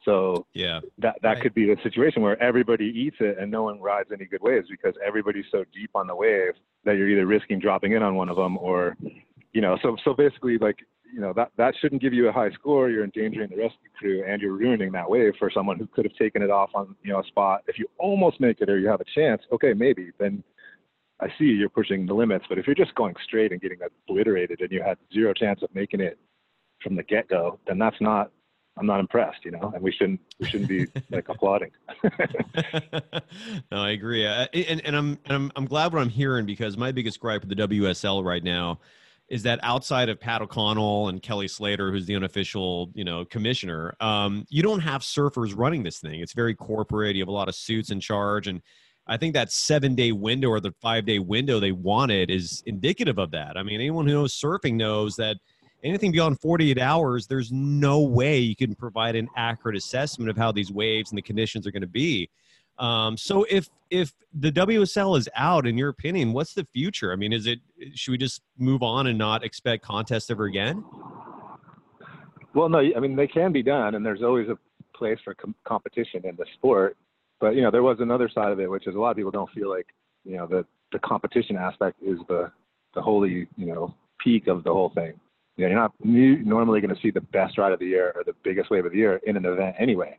[0.04, 0.80] So Yeah.
[0.98, 1.42] that that Right.
[1.42, 4.68] could be the situation where everybody eats it and no one rides any good waves
[4.70, 8.28] because everybody's so deep on the wave that you're either risking dropping in on one
[8.28, 8.96] of them or
[9.52, 10.78] you know so so basically like
[11.12, 12.90] you know that that shouldn't give you a high score.
[12.90, 16.14] You're endangering the rescue crew and you're ruining that wave for someone who could have
[16.14, 17.62] taken it off on you know a spot.
[17.66, 20.42] If you almost make it or you have a chance okay maybe then
[21.20, 22.44] I see you're pushing the limits.
[22.48, 25.74] But if you're just going straight and getting obliterated and you had zero chance of
[25.74, 26.18] making it
[26.82, 28.30] from the get go then that's not
[28.76, 31.70] I'm not impressed, you know, and we shouldn't we shouldn't be like applauding.
[33.72, 36.76] no, I agree, uh, and and I'm and I'm I'm glad what I'm hearing because
[36.76, 38.78] my biggest gripe with the WSL right now
[39.28, 43.94] is that outside of Pat O'Connell and Kelly Slater, who's the unofficial you know commissioner,
[44.00, 46.20] um, you don't have surfers running this thing.
[46.20, 47.16] It's very corporate.
[47.16, 48.62] You have a lot of suits in charge, and
[49.06, 53.18] I think that seven day window or the five day window they wanted is indicative
[53.18, 53.56] of that.
[53.56, 55.36] I mean, anyone who knows surfing knows that
[55.82, 60.52] anything beyond 48 hours, there's no way you can provide an accurate assessment of how
[60.52, 62.28] these waves and the conditions are going to be.
[62.78, 67.12] Um, so if if the WSL is out, in your opinion, what's the future?
[67.12, 67.60] I mean, is it
[67.94, 70.84] should we just move on and not expect contests ever again?
[72.54, 74.58] Well, no, I mean they can be done, and there's always a
[74.96, 76.96] place for com- competition in the sport.
[77.40, 79.30] But you know, there was another side of it, which is a lot of people
[79.30, 79.86] don't feel like
[80.24, 82.50] you know the the competition aspect is the
[82.94, 85.14] the holy you know peak of the whole thing.
[85.56, 88.22] You know, you're not normally going to see the best ride of the year or
[88.22, 90.16] the biggest wave of the year in an event anyway.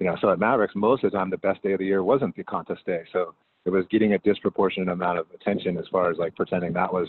[0.00, 2.02] You know, so at Mavericks, most of the time, the best day of the year
[2.02, 3.04] wasn't the contest day.
[3.12, 3.34] So
[3.64, 7.08] it was getting a disproportionate amount of attention as far as like pretending that was,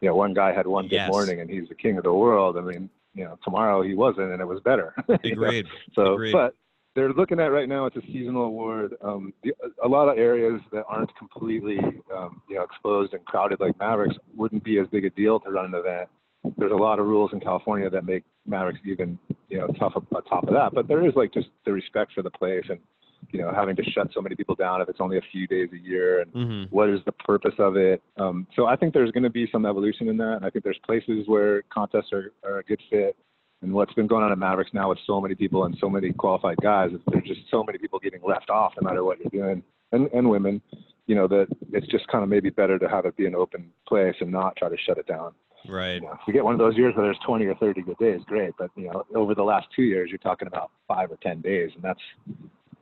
[0.00, 1.06] you know, one guy had one Yes.
[1.06, 2.56] good morning and he's the king of the world.
[2.56, 4.94] I mean, you know, tomorrow he wasn't and it was better.
[5.24, 5.42] you know?
[5.42, 5.66] Agreed.
[5.94, 6.32] So, Agreed.
[6.32, 6.54] but
[6.94, 7.86] they're looking at right now.
[7.86, 8.94] It's a seasonal award.
[9.02, 9.52] Um, the,
[9.84, 11.78] a lot of areas that aren't completely,
[12.14, 15.50] um, you know, exposed and crowded like Mavericks wouldn't be as big a deal to
[15.50, 16.08] run an event.
[16.56, 20.22] There's a lot of rules in California that make Mavericks even, you know, tough on
[20.24, 20.72] top of that.
[20.72, 22.78] But there is like just the respect for the place and,
[23.30, 25.68] you know, having to shut so many people down if it's only a few days
[25.72, 28.02] a year and hmm what is the purpose of it?
[28.18, 30.34] Um, so I think there's going to be some evolution in that.
[30.34, 33.16] And I think there's places where contests are, are a good fit.
[33.62, 36.12] And what's been going on at Mavericks now with so many people and so many
[36.12, 39.62] qualified guys, there's just so many people getting left off no matter what you're doing,
[39.92, 40.60] and, and women,
[41.06, 43.70] you know, that it's just kind of maybe better to have it be an open
[43.86, 45.32] place and not try to shut it down.
[45.68, 45.96] Right.
[45.96, 47.98] You know, if you get one of those years where there's 20 or 30 good
[47.98, 48.54] days, great.
[48.58, 51.70] But, you know, over the last two years, you're talking about five or 10 days,
[51.74, 52.00] and that's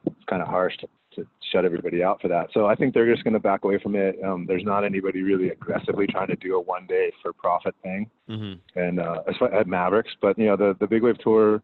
[0.07, 2.49] it's kind of harsh to, to shut everybody out for that.
[2.55, 4.16] So I think they're just going to back away from it.
[4.22, 8.09] Um, there's not anybody really aggressively trying to do a one day for profit thing,
[8.29, 10.12] hmm and uh, as far- at Mavericks.
[10.20, 11.62] But you know, the the Big Wave Tour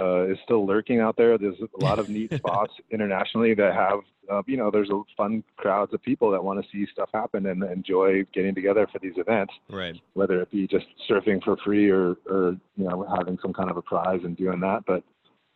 [0.00, 1.36] uh, is still lurking out there.
[1.38, 5.42] There's a lot of neat spots internationally that have, uh, you know, there's a fun
[5.56, 9.14] crowds of people that want to see stuff happen and enjoy getting together for these
[9.16, 9.96] events Right.
[10.14, 13.76] whether it be just surfing for free or, or you know having some kind of
[13.76, 14.84] a prize and doing that.
[14.86, 15.02] But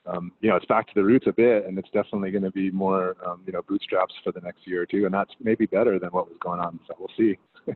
[0.05, 2.51] um, you know, it's back to the roots a bit, and it's definitely going to
[2.51, 5.67] be more um, you know bootstraps for the next year or two, and that's maybe
[5.67, 6.81] better than what was going on.
[6.89, 7.39] So we'll see.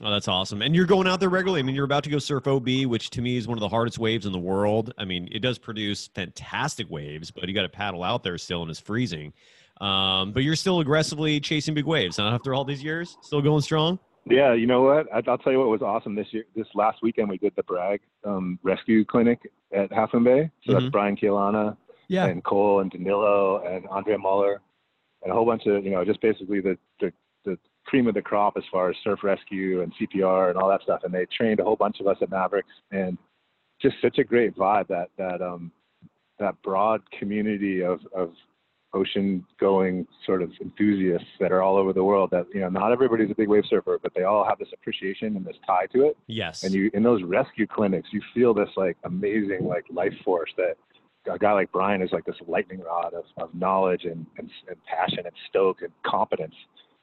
[0.00, 0.62] Oh, that's awesome.
[0.62, 1.60] And you're going out there regularly.
[1.60, 3.68] I mean, you're about to go surf OB, which to me is one of the
[3.68, 4.92] hardest waves in the world.
[4.96, 8.62] I mean, it does produce fantastic waves, but you got to paddle out there still
[8.62, 9.32] and it's freezing.
[9.80, 12.28] Um, but you're still aggressively chasing big waves, huh?
[12.28, 13.98] After all these years, still going strong.
[14.24, 15.12] Yeah, you know what?
[15.12, 16.44] I, I'll tell you what was awesome this year.
[16.54, 19.40] This last weekend, we did the Bragg um, Rescue Clinic
[19.72, 20.50] at Half Moon Bay.
[20.64, 21.76] So that's Brian Keaulana,
[22.06, 24.60] yeah, and Cole and Danilo and Andrea Moller
[25.22, 27.12] and a whole bunch of you know just basically the the
[27.84, 31.00] cream of the crop as far as surf rescue and CPR and all that stuff.
[31.04, 33.18] And they trained a whole bunch of us at Mavericks and
[33.80, 35.72] just such a great vibe that that um
[36.38, 38.32] that broad community of of
[38.94, 42.92] ocean going sort of enthusiasts that are all over the world that you know not
[42.92, 46.04] everybody's a big wave surfer but they all have this appreciation and this tie to
[46.04, 46.62] it Yes.
[46.62, 50.76] and you in those rescue clinics you feel this like amazing like life force that
[51.32, 54.76] a guy like brian is like this lightning rod of, of knowledge and, and, and
[54.84, 56.54] passion and stoke and competence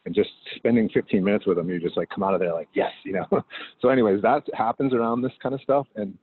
[0.09, 2.67] and just spending 15 minutes with them, you just like come out of there like
[2.73, 3.27] yes, you know.
[3.79, 6.17] so, anyways, that happens around this kind of stuff, and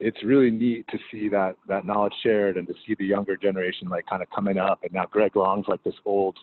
[0.00, 3.88] it's really neat to see that that knowledge shared and to see the younger generation
[3.88, 4.80] like kind of coming up.
[4.82, 6.36] And now Greg Long's like this old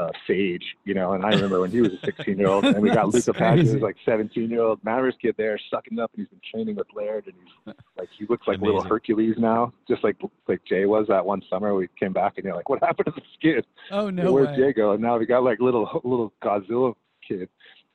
[0.00, 1.12] uh, sage, you know.
[1.12, 3.64] And I remember when he was a 16 year old, and we got Luca Padua,
[3.64, 6.86] who's like 17 year old Mavericks kid there, sucking up, and he's been training with
[6.94, 7.34] Laird, and
[7.66, 8.74] he's like he looks like Amazing.
[8.76, 10.16] little Hercules now, just like
[10.48, 11.74] like Jay was that one summer.
[11.74, 13.66] We came back, and you're like, what happened to this kid?
[13.90, 14.56] Oh no Where'd way.
[14.56, 14.92] Jay go?
[14.92, 16.94] And now we got like little little Godzilla
[17.26, 17.48] kid.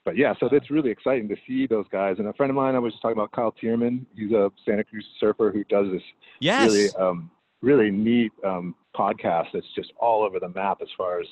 [0.05, 2.15] But yeah, so it's really exciting to see those guys.
[2.19, 4.05] And a friend of mine, I was just talking about Kyle Thiermann.
[4.15, 6.01] He's a Santa Cruz surfer who does this
[6.39, 6.65] Yes.
[6.71, 7.29] really um,
[7.61, 11.27] really neat um, podcast that's just all over the map as far as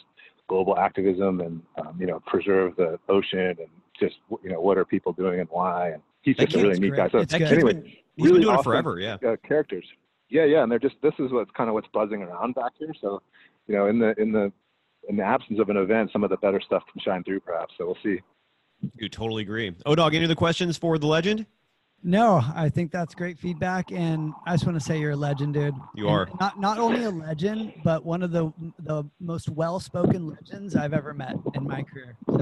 [0.48, 3.68] global activism and um, you know preserve the ocean and
[4.00, 5.90] just you know what are people doing and why.
[5.92, 6.98] And he's That just a really neat great.
[6.98, 7.10] guy.
[7.10, 7.50] So It's that good.
[7.50, 8.64] kid's anyway, been, he's been really doing it awesome.
[8.72, 9.00] forever.
[9.00, 9.18] Yeah.
[9.28, 9.86] uh, characters.
[10.30, 12.94] Yeah, yeah, and they're just this is what's kind of what's buzzing around back here.
[13.00, 13.22] So,
[13.68, 14.52] you know, in the in the
[15.08, 17.74] in the absence of an event, some of the better stuff can shine through, perhaps.
[17.78, 18.20] So we'll see.
[18.98, 19.74] You totally agree.
[19.86, 20.16] Oh, dog.
[20.16, 21.46] Any other questions for the legend?
[22.08, 25.56] No, I think that's great feedback, and I just want to say you're a legend,
[25.56, 25.74] dude.
[25.96, 26.30] You And are.
[26.40, 31.16] not not only a legend, but one of the the most well-spoken legends I've ever
[31.16, 32.16] met in my career.
[32.30, 32.40] So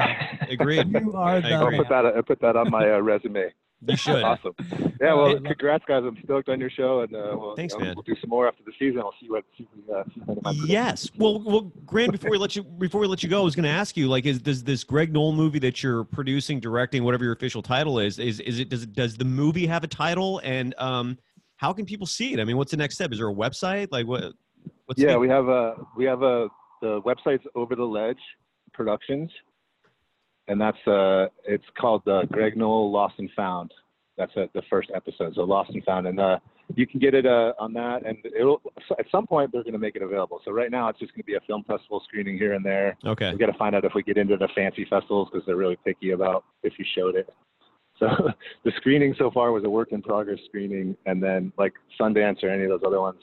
[0.49, 0.91] Agreed.
[0.91, 1.77] you are the I'll agree.
[1.77, 3.53] put that I'll put that on my uh, resume.
[3.87, 4.23] You should.
[4.23, 4.53] awesome.
[5.01, 6.03] Yeah, well, congrats, guys.
[6.05, 7.95] I'm stoked on your show, and uh, we'll, Thanks, you know, man.
[7.95, 8.99] We'll do some more after the season.
[8.99, 11.09] I'll see what see what, uh, see what my Yes.
[11.17, 12.11] Well, well, Grant.
[12.11, 14.07] Before we let you before we let you go, I was going to ask you,
[14.07, 17.99] like, is does this Greg Noll movie that you're producing, directing, whatever your official title
[17.99, 21.17] is, is is it does it does the movie have a title, and um,
[21.57, 22.39] how can people see it?
[22.39, 23.11] I mean, what's the next step?
[23.11, 23.89] Is there a website?
[23.91, 24.33] Like, what?
[24.85, 26.47] What's yeah, we have a we have a
[26.81, 28.19] the website's Over the Ledge
[28.73, 29.31] Productions,
[30.47, 33.73] and that's uh it's called uh, Greg Noll Lost and Found.
[34.17, 36.39] That's uh the first episode, so Lost and Found, and uh,
[36.75, 38.61] you can get it uh, on that, and it'll
[38.97, 40.41] at some point they're going to make it available.
[40.45, 42.97] So right now it's just going to be a film festival screening here and there.
[43.05, 43.31] okay.
[43.31, 45.77] We got to find out if we get into the fancy festivals because they're really
[45.83, 47.29] picky about if you showed it.
[47.99, 48.07] So
[48.65, 52.49] the screening so far was a work in progress screening, and then like Sundance or
[52.49, 53.19] any of those other ones,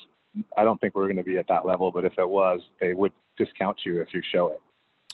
[0.56, 1.90] I don't think we're going to be at that level.
[1.90, 4.60] But if it was, they would discount you if you show it.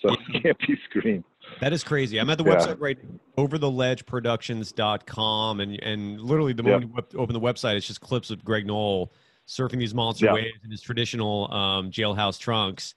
[0.08, 1.24] So it can't be screened.
[1.60, 2.18] That is crazy.
[2.18, 2.56] I'm at the Yeah.
[2.56, 2.98] website right
[3.38, 8.66] overtheledgeproductions.com and and literally the moment you open the website it's just clips of Greg
[8.66, 9.12] Noll
[9.46, 10.34] surfing these monster Yeah.
[10.34, 12.94] waves in his traditional um, jailhouse trunks.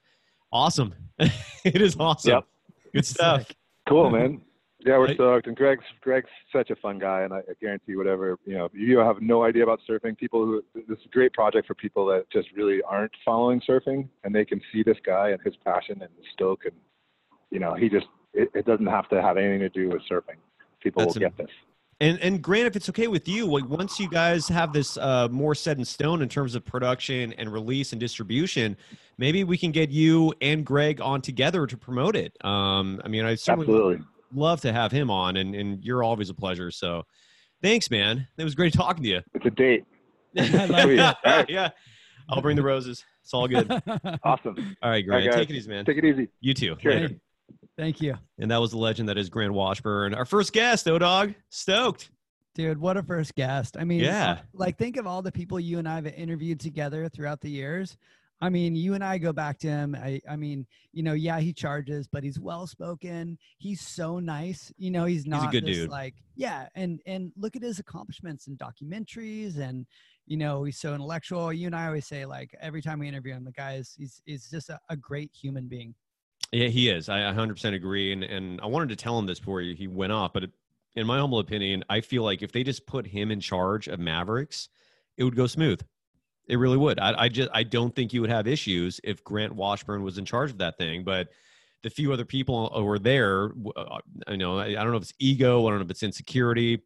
[0.52, 0.94] Awesome.
[1.20, 2.32] it is awesome.
[2.32, 2.46] Yep.
[2.94, 3.52] Good stuff.
[3.88, 4.42] Cool, man.
[4.86, 5.48] Yeah, we're stoked.
[5.48, 8.98] And Greg's Greg's such a fun guy, and I, I guarantee whatever you know, you
[9.00, 12.30] have no idea about surfing, people who this is a great project for people that
[12.32, 16.10] just really aren't following surfing, and they can see this guy and his passion and
[16.18, 16.74] his stoke, and
[17.52, 20.38] you know, he just it, it doesn't have to have anything to do with surfing.
[20.82, 21.56] People That's will an- get this.
[22.02, 25.28] And and Grant, if it's okay with you, like once you guys have this uh,
[25.30, 28.78] more set in stone in terms of production and release and distribution,
[29.18, 32.34] maybe we can get you and Greg on together to promote it.
[32.46, 34.06] Um, I mean, I certainly Absolutely.
[34.34, 36.72] love to have him on, and and you're always a pleasure.
[36.72, 37.04] So,
[37.62, 38.26] thanks, man.
[38.38, 39.22] It was great talking to you.
[39.34, 39.84] It's a date.
[40.38, 40.96] I like Sweet.
[40.98, 41.18] that.
[41.26, 41.50] All right.
[41.50, 41.70] yeah,
[42.30, 43.04] I'll bring the roses.
[43.24, 43.68] It's all good.
[44.24, 44.78] Awesome.
[44.82, 45.84] All right, Grant, take it easy, man.
[45.84, 46.30] Take it easy.
[46.40, 46.78] You too.
[46.80, 46.94] Sure.
[46.94, 47.10] Later.
[47.80, 50.86] Thank you, And that was the legend that is Grant Washburn, our first guest.
[50.90, 52.12] Oh, dog, stoked.
[52.54, 52.78] dude.
[52.78, 53.78] What a first guest.
[53.80, 54.40] I mean, Yeah.
[54.52, 57.96] like think of all the people you and I have interviewed together throughout the years.
[58.42, 59.96] I mean, you and I go back to him.
[59.96, 63.38] I, I mean, you know, yeah, he charges, but he's well spoken.
[63.60, 64.74] He's so nice.
[64.78, 65.90] You know, he's not good this, dude.
[65.90, 69.86] like, yeah, and and look at his accomplishments in documentaries, and
[70.26, 71.52] you know, he's so intellectual.
[71.54, 74.22] You and I always say, like, every time we interview him, the guy is he's
[74.26, 75.94] he's just a, a great human being.
[76.52, 77.10] Yeah, he is.
[77.10, 78.12] I 100% agree.
[78.12, 80.46] And and I wanted to tell him this before he went off, but
[80.96, 84.00] in my humble opinion, I feel like if they just put him in charge of
[84.00, 84.70] Mavericks,
[85.18, 85.82] it would go smooth.
[86.48, 87.00] It really would.
[87.00, 90.26] I, I just I don't think you would have issues if Grant Washburn was in
[90.26, 91.04] charge of that thing.
[91.04, 91.30] But
[91.84, 95.04] the few other people who were there, uh, I know I, I don't know if
[95.04, 96.82] it's ego, I don't know if it's insecurity,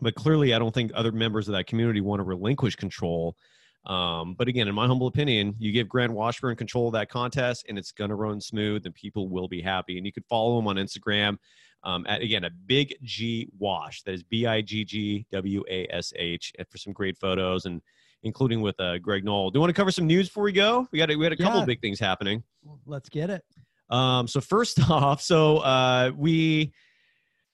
[0.00, 3.36] but clearly I don't think other members of that community want to relinquish control.
[3.84, 7.66] Um, but again, in my humble opinion, you give Grant Washburn control of that contest,
[7.68, 9.96] and it's going to run smooth, and people will be happy.
[9.98, 11.36] And you can follow him on Instagram
[11.82, 14.02] um, at again a Big G Wash.
[14.02, 17.82] That is B I G G W A S H, for some great photos and
[18.24, 19.50] including with uh, Greg Noll.
[19.50, 20.86] Do you want to cover some news before we go?
[20.92, 21.62] We got a, we had a couple Yeah.
[21.62, 22.44] of big things happening.
[22.86, 23.44] Let's get it.
[23.90, 26.72] Um, so first off, so uh, we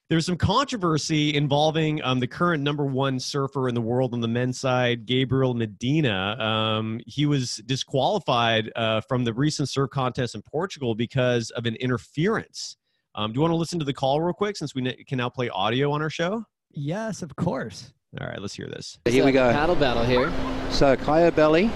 [0.08, 4.28] there's some controversy involving um, the current number one surfer in the world on the
[4.28, 6.36] men's side, Gabriel Medina.
[6.38, 11.76] Um, he was disqualified uh, from the recent surf contest in Portugal because of an
[11.76, 12.76] interference.
[13.14, 15.28] Um, do you want to listen to the call real quick since we can now
[15.28, 16.42] play audio on our show?
[16.70, 17.92] Yes, of course.
[18.18, 18.98] All right, let's hear this.
[19.04, 19.52] Here we go.
[19.52, 20.32] Paddle battle here.
[20.70, 21.70] So Caio Ibelli,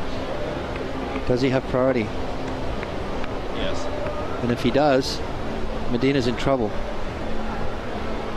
[1.28, 2.06] does he have priority?
[3.56, 3.84] Yes.
[4.42, 5.20] And if he does,
[5.90, 6.70] Medina's in trouble.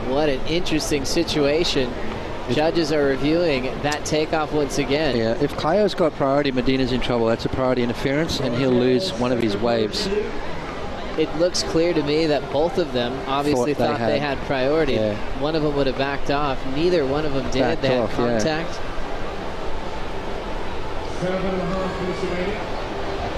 [0.08, 1.92] What an interesting situation.
[2.50, 5.16] Judges are reviewing that takeoff once again.
[5.16, 7.26] Yeah, if Caio's got priority, Medina's in trouble.
[7.26, 10.06] That's a priority interference, and he'll lose one of his waves.
[11.18, 14.38] It looks clear to me that both of them obviously Thought they thought they had-
[14.38, 14.92] had priority.
[14.94, 15.14] Yeah.
[15.40, 16.58] One of them would have backed off.
[16.76, 17.62] Neither one of them did.
[17.62, 18.38] Backed they had off, yeah.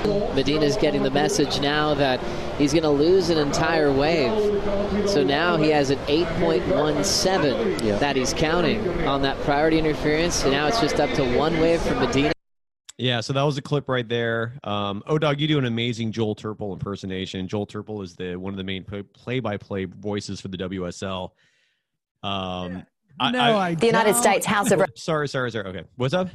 [0.03, 0.35] Contact.
[0.35, 2.21] Medina's getting the message now that
[2.59, 4.33] he's going to lose an entire wave.
[5.09, 7.97] So now he has an 8.17 Yeah.
[7.99, 10.35] that he's counting on that priority interference.
[10.35, 12.33] So now it's just up to one wave for Medina.
[13.01, 14.55] Yeah, so that was a clip right there.
[14.65, 17.47] Um, oh, dog, you do an amazing Joel Turpel impersonation.
[17.47, 21.31] Joel Turpel is the one of the main play- play-by-play voices for the WSL.
[22.25, 22.85] Um,
[23.21, 24.15] no, I, The United.
[24.17, 25.67] States House of sorry, sorry, sorry.
[25.69, 26.29] Okay, what's up?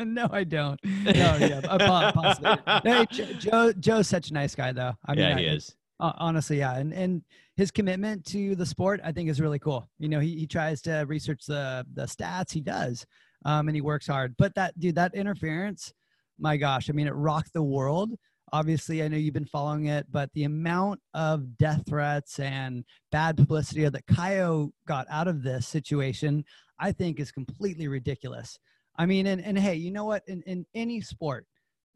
[0.04, 0.78] No, I don't.
[0.84, 1.60] No, yeah,
[2.14, 2.56] possibly.
[2.84, 4.92] Hey, Jo- Joe, Joe's such a nice guy, though.
[5.06, 5.74] I mean, yeah, I- he is.
[6.00, 7.22] Uh, honestly, yeah, and and
[7.56, 9.86] his commitment to the sport, I think, is really cool.
[9.98, 12.52] You know, he, he tries to research the the stats.
[12.52, 13.04] He does,
[13.44, 14.34] um, and he works hard.
[14.38, 15.92] But that dude, that interference,
[16.38, 18.12] my gosh, I mean, it rocked the world.
[18.50, 22.82] Obviously, I know you've been following it, but the amount of death threats and
[23.12, 26.44] bad publicity that Caio got out of this situation,
[26.78, 28.58] I think, is completely ridiculous.
[29.00, 30.22] I mean, and, and hey, you know what?
[30.26, 31.46] In, in any sport,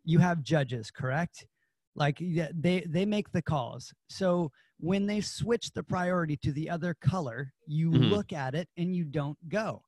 [0.06, 1.46] you have judges, correct?
[1.94, 3.92] Like they they make the calls.
[4.08, 4.50] So
[4.80, 8.10] when they switch the priority to the other color, you Mhm.
[8.10, 9.82] look at it and you don't go.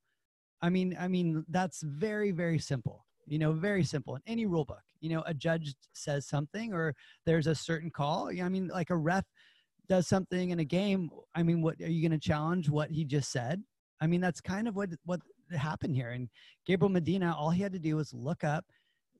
[0.60, 3.06] I mean, I mean that's very very simple.
[3.26, 4.84] You know, very simple in any rule book.
[5.00, 6.94] You know, a judge says something or
[7.24, 8.28] there's a certain call.
[8.28, 9.24] I mean, like a ref
[9.88, 11.08] does something in a game.
[11.34, 13.62] I mean, what are you going to challenge what he just said?
[14.02, 15.20] I mean, that's kind of what what
[15.54, 16.10] happened here.
[16.10, 16.28] And
[16.66, 18.64] Gabriel Medina, all he had to do was look up,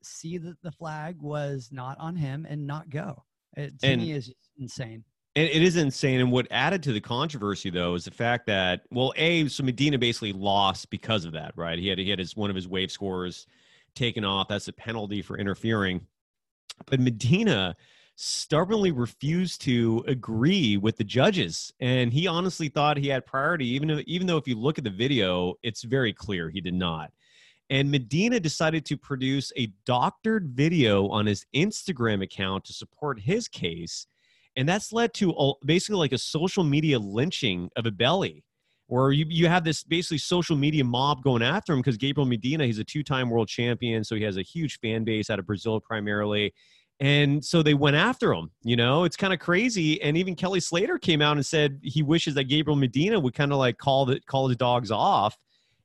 [0.01, 3.23] see that the flag was not on him, and not go.
[3.55, 5.03] It to And- me is insane.
[5.35, 6.19] It, it is insane.
[6.19, 9.99] And what added to the controversy, though, is the fact that, well, A, so Medina
[9.99, 11.77] basically lost because of that, right?
[11.77, 13.45] He had, he had his, one of his wave scores
[13.93, 14.47] taken off.
[14.47, 16.01] That's a penalty for interfering.
[16.87, 17.75] But Medina
[18.17, 21.71] stubbornly refused to agree with the judges.
[21.79, 24.83] And he honestly thought he had priority, even, though even though if you look at
[24.83, 27.11] the video, it's very clear he did not.
[27.69, 33.47] And Medina decided to produce a doctored video on his Instagram account to support his
[33.47, 34.07] case
[34.57, 38.43] and that's led to basically like a social media lynching of Ibelli
[38.87, 42.65] where you, you have this basically social media mob going after him because gabriel medina
[42.65, 45.79] he's a two-time world champion so he has a huge fan base out of brazil
[45.81, 46.53] primarily
[46.99, 50.59] and so they went after him you know it's kind of crazy and even kelly
[50.59, 54.05] slater came out and said he wishes that gabriel medina would kind of like call
[54.05, 55.37] the call his dogs off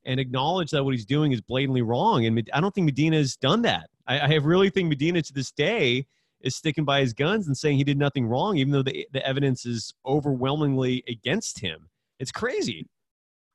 [0.04, 3.36] and acknowledge that what he's doing is blatantly wrong and i don't think medina has
[3.36, 6.06] done that i, I really think medina to this day
[6.42, 9.26] is sticking by his guns and saying he did nothing wrong, even though the, the
[9.26, 11.88] evidence is overwhelmingly against him.
[12.18, 12.86] It's crazy.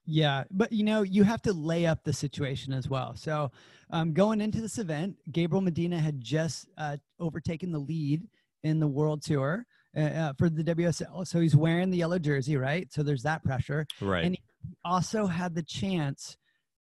[0.10, 3.14] Yeah, but you know, you have to lay up the situation as well.
[3.16, 3.52] So,
[3.92, 8.26] um, going into this event, Gabriel Medina had just uh, overtaken the lead
[8.64, 11.28] in the World Tour uh, uh, for the WSL.
[11.28, 12.92] So he's wearing the yellow jersey, right?
[12.92, 13.86] So there's that pressure.
[14.00, 14.24] Right.
[14.24, 14.42] And he
[14.86, 16.38] also had the chance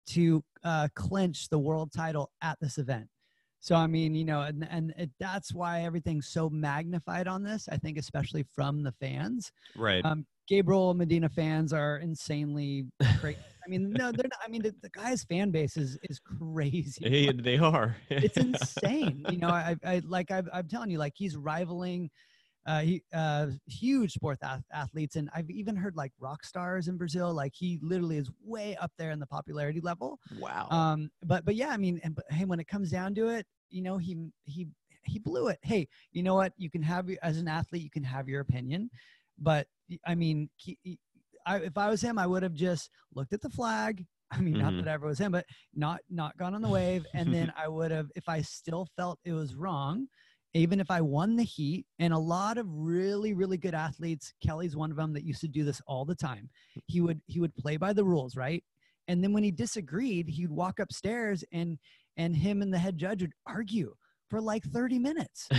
[0.08, 3.08] to uh, clinch the world title at this event.
[3.60, 7.66] So I mean, you know, and and it, that's why everything's so magnified on this.
[7.72, 9.52] I think, especially from the fans.
[9.74, 10.04] right.
[10.04, 12.86] Um, Gabriel Medina fans are insanely
[13.20, 13.38] crazy.
[13.66, 14.40] I mean, no, they're not.
[14.44, 17.08] I mean, the, the guy's fan base is is crazy.
[17.08, 17.96] Hey, they are.
[18.10, 19.24] it's insane.
[19.28, 22.10] You know, I, I like I've, I'm telling you, like he's rivaling
[22.66, 26.96] uh, he, uh, huge sport ath- athletes, and I've even heard like rock stars in
[26.96, 27.32] Brazil.
[27.34, 30.18] Like he literally is way up there in the popularity level.
[30.38, 30.68] wow.
[30.70, 33.46] Um, but but yeah, I mean, and but hey, when it comes down to it,
[33.70, 34.68] you know, he he
[35.04, 35.58] he blew it.
[35.62, 36.52] Hey, you know what?
[36.56, 38.90] You can have as an athlete, you can have your opinion,
[39.38, 39.66] but
[40.06, 40.78] I mean, he,
[41.46, 44.04] I, if I was him, I would have just looked at the flag.
[44.30, 44.78] I mean, not Mhm.
[44.84, 47.68] that I ever was him, but not not gone on the wave, and then I
[47.68, 50.06] would have, if I still felt it was wrong,
[50.54, 54.74] even if I won the heat, and a lot of really really good athletes, Kelly's
[54.76, 56.48] one of them that used to do this all the time.
[56.86, 58.64] He would he would play by the rules, right?
[59.06, 61.78] And then when he disagreed, he'd walk upstairs and
[62.16, 63.94] and him and the head judge would argue
[64.30, 65.48] for like 30 minutes.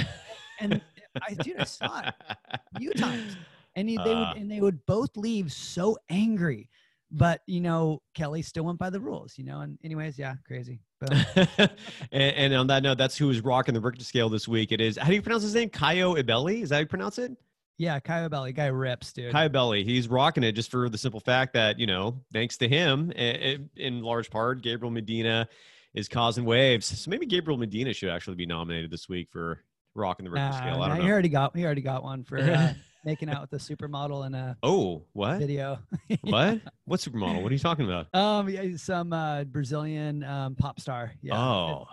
[0.61, 0.81] And
[1.21, 2.13] I dude, I saw it
[2.49, 3.35] a few times.
[3.75, 4.29] And he, they Uh.
[4.33, 6.69] would and they would both leave so angry.
[7.11, 9.61] But you know, Kelly still went by the rules, you know.
[9.61, 10.79] And anyways, yeah, crazy.
[11.57, 11.71] And,
[12.11, 14.71] and on that note, that's who is rocking the Richter scale this week.
[14.71, 15.69] It is, how do you pronounce his name?
[15.69, 16.61] Caio Ibelli?
[16.63, 17.31] Is that how you pronounce it?
[17.77, 19.31] yeah, Caio Ibelli, guy rips, dude.
[19.33, 22.69] Caio Ibelli, he's rocking it just for the simple fact that, you know, thanks to
[22.69, 25.47] him, in large part, Gabriel Medina
[25.93, 26.85] is causing waves.
[26.85, 29.61] So maybe Gabriel Medina should actually be nominated this week for
[29.93, 30.81] rocking the Richter Nah, scale.
[30.81, 31.11] I don't he know.
[31.11, 32.73] already got he already got one for uh,
[33.05, 35.37] making out with a supermodel in a Oh, what?
[35.37, 35.79] video.
[36.21, 36.61] What?
[36.85, 37.41] What supermodel?
[37.41, 38.13] What are you talking about?
[38.13, 41.13] Um, yeah, some uh, Brazilian um, pop star.
[41.21, 41.37] Yeah.
[41.39, 41.85] Oh,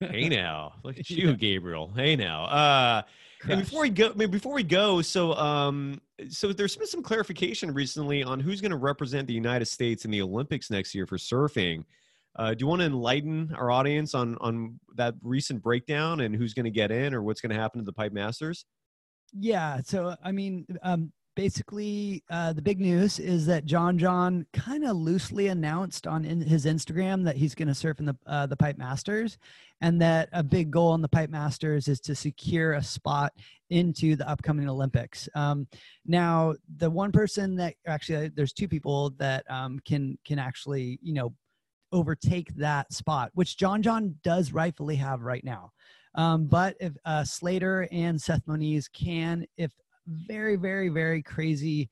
[0.00, 1.92] hey now, look at you, Gabriel.
[1.94, 2.44] Hey now.
[2.44, 3.02] Uh,
[3.48, 8.22] and before we go, before we go, so um, so there's been some clarification recently
[8.22, 11.84] on who's going to represent the United States in the Olympics next year for surfing.
[12.36, 16.54] Uh, do you want to enlighten our audience on on that recent breakdown and who's
[16.54, 18.64] going to get in or what's going to happen to the Pipe Masters?
[19.32, 19.80] Yeah.
[19.84, 24.96] So, I mean, um, basically, uh, the big news is that John John kind of
[24.96, 28.56] loosely announced on in his Instagram that he's going to surf in the uh, the
[28.56, 29.38] Pipe Masters,
[29.80, 33.32] and that a big goal in the Pipe Masters is to secure a spot
[33.70, 35.28] into the upcoming Olympics.
[35.34, 35.66] Um,
[36.06, 41.14] now, the one person that actually there's two people that um, can can actually you
[41.14, 41.34] know
[41.92, 45.72] overtake that spot, which John John does rightfully have right now.
[46.14, 49.72] Um, but if uh, Slater and Seth Moniz can, if
[50.06, 51.88] very, very, very crazy,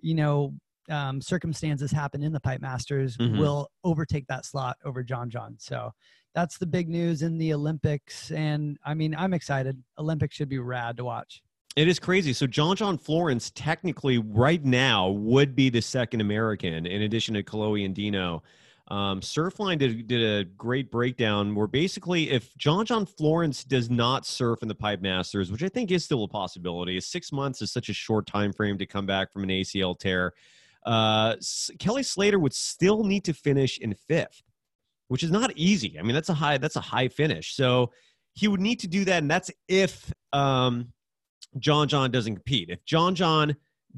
[0.00, 0.54] you know,
[0.88, 3.38] um, circumstances happen in the Pipe Masters, Mhm.
[3.38, 5.54] will overtake that slot over John John.
[5.58, 5.92] So
[6.34, 8.30] that's the big news in the Olympics.
[8.32, 9.82] And I mean, I'm excited.
[9.98, 11.42] Olympics should be rad to watch.
[11.76, 12.32] It is crazy.
[12.32, 17.44] So John John Florence technically right now would be the second American in addition to
[17.44, 18.42] Chloe and Dino.
[18.90, 24.26] Um, Surfline did, did a great breakdown where basically if John John Florence does not
[24.26, 27.70] surf in the Pipe Masters, which I think is still a possibility, six months is
[27.70, 30.32] such a short time frame to come back from an ACL tear.
[30.84, 34.42] Uh, S- Kelly Slater would still need to finish in fifth,
[35.06, 35.96] which is not easy.
[35.96, 37.54] I mean, that's a high that's a high finish.
[37.54, 37.92] So
[38.32, 40.92] he would need to do that, and that's if um,
[41.58, 42.70] John John doesn't compete.
[42.70, 43.54] If John John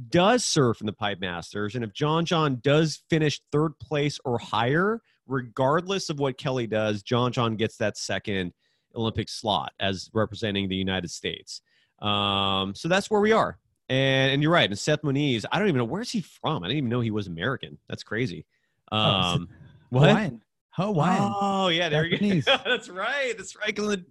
[0.08, 4.38] does surf in the Pipe Masters, and if John John does finish third place or
[4.38, 8.52] higher, regardless of what Kelly does, John John gets that second
[8.94, 11.60] Olympic slot as representing the United States.
[12.00, 13.58] Um, so that's where we are.
[13.88, 14.68] And, and you're right.
[14.68, 16.62] And Seth Moniz, I don't even know where's he from.
[16.62, 17.78] I didn't even know he was American.
[17.88, 18.44] That's crazy.
[18.90, 19.48] Oh, Um,
[19.90, 20.08] what?
[20.10, 20.42] Hawaiian.
[20.70, 21.32] Hawaiian.
[21.38, 22.56] Oh yeah, there you go.
[22.64, 23.34] That's right.
[23.36, 23.78] That's right.
[23.78, 24.04] in the,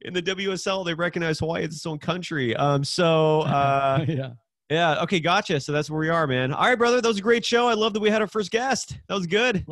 [0.00, 2.56] in the WSL, they recognize Hawaii as its own country.
[2.56, 2.84] Um.
[2.84, 3.40] So.
[3.46, 4.04] Uh.
[4.08, 4.30] yeah.
[4.70, 5.02] Yeah.
[5.02, 5.20] Okay.
[5.20, 5.60] Gotcha.
[5.60, 6.52] So that's where we are, man.
[6.52, 7.00] All right, brother.
[7.00, 7.68] That was a great show.
[7.68, 8.98] I love that we had our first guest.
[9.08, 9.64] That was good.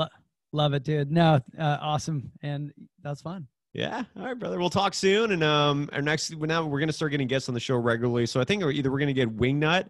[0.53, 1.11] Love it, dude.
[1.11, 2.31] No, uh, awesome.
[2.43, 2.73] And
[3.03, 3.49] that's fun.
[3.73, 4.05] Yeah.
[4.17, 4.59] All right, brother.
[4.59, 5.33] We'll talk soon.
[5.33, 8.25] And um, our next now we're gonna start getting guests on the show regularly.
[8.27, 9.89] So I think either we're gonna get Wingnut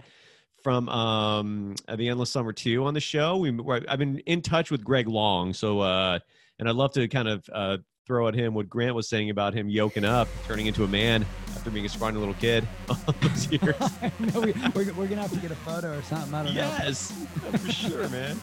[0.63, 3.37] from um uh, the Endless Summer Two on the show.
[3.37, 3.55] We
[3.87, 5.53] I've been in touch with Greg Long.
[5.53, 6.19] So uh,
[6.59, 7.77] and I'd love to kind of uh
[8.07, 11.25] throw at him what Grant was saying about him yoking up, turning into a man
[11.55, 13.75] after being a scrawny little kid all those years.
[13.81, 16.35] I know we, we're, we're gonna have to get a photo or something.
[16.35, 17.13] I don't yes,
[17.51, 18.39] for sure, man.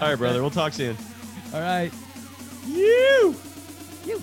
[0.00, 0.40] All right, brother.
[0.40, 0.96] We'll talk soon.
[1.52, 1.92] All right.
[2.66, 3.36] You.
[4.04, 4.22] You.